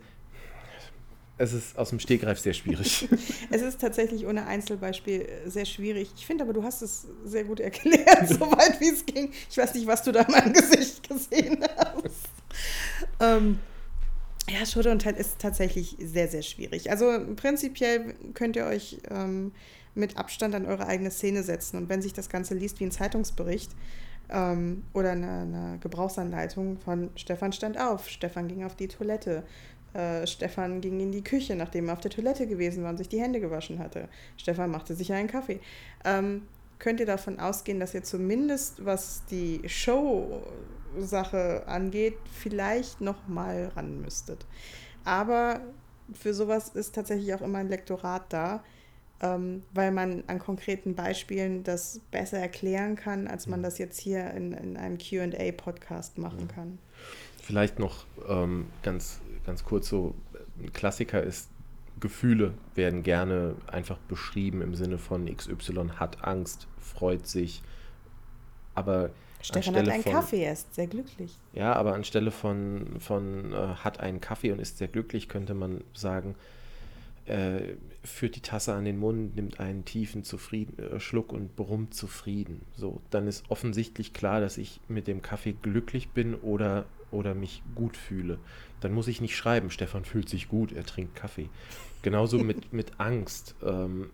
es 1.38 1.54
ist 1.54 1.78
aus 1.78 1.90
dem 1.90 2.00
Stegreif 2.00 2.40
sehr 2.40 2.54
schwierig. 2.54 3.08
es 3.50 3.62
ist 3.62 3.82
tatsächlich 3.82 4.26
ohne 4.26 4.46
Einzelbeispiel 4.46 5.28
sehr 5.46 5.66
schwierig. 5.66 6.12
Ich 6.16 6.26
finde 6.26 6.44
aber, 6.44 6.54
du 6.54 6.64
hast 6.64 6.82
es 6.82 7.08
sehr 7.26 7.44
gut 7.44 7.60
erklärt, 7.60 8.28
soweit 8.30 8.80
wie 8.80 8.90
es 8.90 9.06
ging. 9.06 9.32
Ich 9.50 9.58
weiß 9.58 9.74
nicht, 9.74 9.88
was 9.88 10.04
du 10.04 10.12
da 10.12 10.22
in 10.22 10.32
meinem 10.32 10.54
Gesicht 10.54 11.08
gesehen 11.08 11.64
hast. 11.78 12.30
ähm, 13.20 13.60
ja, 14.50 14.66
Schritte 14.66 14.92
und 14.92 15.02
Teil 15.02 15.16
ist 15.16 15.40
tatsächlich 15.40 15.96
sehr, 16.00 16.28
sehr 16.28 16.42
schwierig. 16.42 16.92
Also 16.92 17.06
prinzipiell 17.36 18.14
könnt 18.34 18.56
ihr 18.56 18.66
euch 18.66 19.00
ähm, 19.10 19.54
mit 19.96 20.18
Abstand 20.18 20.56
an 20.56 20.66
eure 20.66 20.88
eigene 20.88 21.12
Szene 21.12 21.44
setzen. 21.44 21.78
Und 21.78 21.90
wenn 21.90 22.02
sich 22.02 22.14
das 22.14 22.30
Ganze 22.30 22.54
liest 22.56 22.80
wie 22.80 22.86
ein 22.86 22.92
Zeitungsbericht 22.92 23.72
ähm, 24.30 24.84
oder 24.94 25.12
eine, 25.12 25.42
eine, 25.42 25.78
Gebrauchsanleitung 25.80 26.80
von 26.80 27.10
Stefan 27.16 27.54
stand 27.54 27.80
auf, 27.80 28.10
Stefan 28.10 28.48
ging 28.48 28.64
auf 28.64 28.76
die 28.76 28.88
Toilette, 28.88 29.44
äh, 29.94 30.26
Stefan 30.26 30.82
ging 30.82 31.00
in 31.00 31.12
die 31.12 31.24
Küche, 31.24 31.56
nachdem 31.56 31.88
er 31.88 31.94
auf 31.94 32.02
der 32.02 32.12
Toilette 32.12 32.48
gewesen 32.48 32.84
war 32.84 32.90
und 32.90 32.98
sich 32.98 33.10
die 33.10 33.22
Hände 33.22 33.40
gewaschen 33.40 33.80
hatte. 33.80 34.10
Stefan 34.38 34.72
machte 34.72 34.96
sich 34.96 35.14
einen 35.14 35.28
Kaffee. 35.28 35.60
Ähm, 36.04 36.44
könnt 36.80 37.00
ihr 37.00 37.06
davon 37.06 37.40
ausgehen, 37.40 37.80
dass 37.80 37.94
ihr 37.94 38.04
zumindest, 38.04 38.84
was 38.86 39.24
die 39.30 39.62
Show-Sache 39.68 41.64
angeht, 41.68 42.18
vielleicht 42.34 43.00
noch 43.00 43.28
mal 43.28 43.72
ran 43.76 44.02
müsstet. 44.02 44.46
Aber 45.06 45.62
für 46.14 46.34
sowas 46.34 46.70
ist 46.70 46.96
tatsächlich 46.96 47.34
auch 47.34 47.42
immer 47.42 47.60
ein 47.60 47.70
Lektorat 47.70 48.24
da, 48.34 48.64
ähm, 49.24 49.64
weil 49.74 49.92
man 49.92 50.24
an 50.28 50.38
konkreten 50.38 50.96
Beispielen 50.96 51.64
das 51.64 52.02
besser 52.12 52.38
erklären 52.38 52.96
kann, 52.96 53.28
als 53.28 53.48
man 53.48 53.62
mhm. 53.62 53.64
das 53.64 53.78
jetzt 53.78 54.00
hier 54.00 54.30
in, 54.32 54.52
in 54.52 54.78
einem 54.78 54.98
QA-Podcast 54.98 56.18
machen 56.18 56.44
mhm. 56.44 56.48
kann. 56.50 56.80
Vielleicht 57.42 57.80
noch 57.80 58.06
ähm, 58.28 58.68
ganz, 58.84 59.22
ganz 59.46 59.64
kurz 59.64 59.88
so, 59.88 60.14
ein 60.62 60.72
Klassiker 60.74 61.24
ist 61.24 61.50
Gefühle 62.00 62.54
werden 62.76 63.02
gerne 63.02 63.56
einfach 63.68 63.98
beschrieben 63.98 64.62
im 64.62 64.76
Sinne 64.76 64.98
von 64.98 65.34
XY 65.34 65.92
hat 65.96 66.26
Angst, 66.26 66.68
freut 66.78 67.26
sich. 67.28 67.64
Aber 68.76 69.12
Stefan 69.42 69.76
hat 69.76 69.88
einen 69.88 70.04
von, 70.04 70.12
Kaffee, 70.12 70.44
er 70.44 70.52
ist 70.52 70.76
sehr 70.76 70.88
glücklich. 70.88 71.38
Ja, 71.54 71.74
aber 71.74 71.94
anstelle 71.94 72.32
von, 72.32 73.00
von 73.00 73.54
äh, 73.54 73.56
hat 73.56 74.02
einen 74.02 74.20
Kaffee 74.20 74.52
und 74.52 74.60
ist 74.60 74.80
sehr 74.80 74.90
glücklich, 74.90 75.30
könnte 75.30 75.54
man 75.54 75.82
sagen, 75.94 76.36
äh, 77.26 77.76
führt 78.04 78.36
die 78.36 78.42
Tasse 78.42 78.74
an 78.74 78.86
den 78.86 78.98
Mund, 78.98 79.36
nimmt 79.36 79.60
einen 79.60 79.86
tiefen 79.86 80.24
Zufrieden, 80.24 80.78
äh, 80.78 81.00
Schluck 81.00 81.32
und 81.32 81.56
brummt 81.56 81.94
zufrieden. 81.94 82.62
So, 82.76 83.02
dann 83.10 83.28
ist 83.28 83.46
offensichtlich 83.50 84.14
klar, 84.14 84.42
dass 84.42 84.58
ich 84.58 84.82
mit 84.88 85.08
dem 85.08 85.22
Kaffee 85.22 85.56
glücklich 85.62 86.10
bin 86.10 86.36
oder, 86.36 86.86
oder 87.12 87.34
mich 87.34 87.64
gut 87.76 87.96
fühle. 87.96 88.40
Dann 88.82 88.94
muss 88.94 89.08
ich 89.08 89.22
nicht 89.22 89.38
schreiben, 89.38 89.72
Stefan 89.72 90.04
fühlt 90.04 90.28
sich 90.28 90.50
gut, 90.50 90.74
er 90.74 90.86
trinkt 90.86 91.16
Kaffee. 91.16 91.50
Genauso 92.02 92.40
mit, 92.40 92.74
mit 92.74 93.00
Angst. 93.00 93.56
Ähm, 93.64 94.10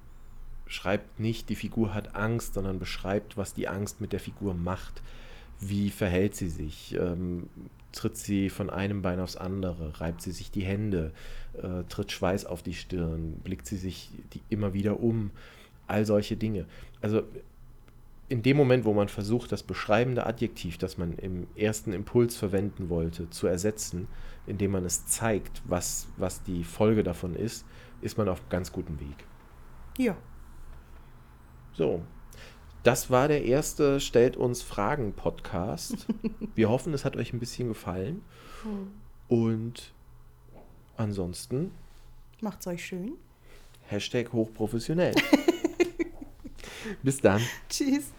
schreibt 0.68 1.20
nicht, 1.20 1.50
die 1.50 1.56
Figur 1.56 1.96
hat 1.96 2.16
Angst, 2.16 2.54
sondern 2.54 2.78
beschreibt, 2.78 3.38
was 3.38 3.56
die 3.56 3.68
Angst 3.68 4.02
mit 4.02 4.14
der 4.14 4.20
Figur 4.20 4.54
macht. 4.54 5.02
Wie 5.60 5.90
verhält 5.90 6.36
sie 6.36 6.50
sich? 6.50 6.96
Ähm, 6.96 7.50
tritt 7.92 8.18
sie 8.18 8.50
von 8.50 8.70
einem 8.70 9.02
Bein 9.02 9.20
aufs 9.20 9.36
andere? 9.36 10.00
Reibt 10.00 10.22
sie 10.22 10.32
sich 10.32 10.52
die 10.52 10.64
Hände? 10.64 11.12
Äh, 11.54 11.84
tritt 11.90 12.12
Schweiß 12.12 12.46
auf 12.46 12.64
die 12.64 12.74
Stirn? 12.74 13.34
Blickt 13.44 13.68
sie 13.68 13.78
sich 13.78 14.12
die 14.34 14.42
immer 14.50 14.74
wieder 14.74 15.00
um? 15.00 15.32
All 15.88 16.06
solche 16.06 16.38
Dinge. 16.38 16.66
Also 17.02 17.24
in 18.30 18.44
dem 18.44 18.58
Moment, 18.58 18.86
wo 18.86 18.94
man 18.94 19.10
versucht, 19.10 19.52
das 19.52 19.64
beschreibende 19.64 20.26
Adjektiv, 20.26 20.78
das 20.78 20.98
man 20.98 21.14
im 21.14 21.48
ersten 21.56 21.94
Impuls 21.94 22.38
verwenden 22.38 22.90
wollte, 22.90 23.30
zu 23.32 23.48
ersetzen, 23.48 24.08
indem 24.46 24.72
man 24.72 24.86
es 24.86 25.08
zeigt, 25.08 25.64
was, 25.66 26.08
was 26.18 26.44
die 26.44 26.64
Folge 26.64 27.04
davon 27.04 27.36
ist, 27.36 27.66
ist 28.02 28.18
man 28.18 28.30
auf 28.30 28.48
ganz 28.50 28.72
guten 28.72 29.00
Weg. 29.00 29.26
Ja. 29.98 30.16
So. 31.74 32.04
Das 32.84 33.10
war 33.12 33.28
der 33.28 33.44
erste 33.44 34.00
Stellt 34.00 34.38
uns 34.38 34.62
Fragen 34.62 35.14
Podcast. 35.14 36.08
Wir 36.56 36.70
hoffen, 36.70 36.94
es 36.94 37.04
hat 37.04 37.18
euch 37.18 37.34
ein 37.34 37.40
bisschen 37.40 37.68
gefallen. 37.68 38.22
Hm. 38.64 38.92
Und 39.28 39.94
ansonsten. 40.96 41.72
Macht's 42.42 42.68
euch 42.68 42.86
schön. 42.86 43.14
Hashtag 43.88 44.32
hochprofessionell. 44.32 45.16
Bis 47.04 47.20
dann. 47.20 47.42
Tschüss. 47.70 48.12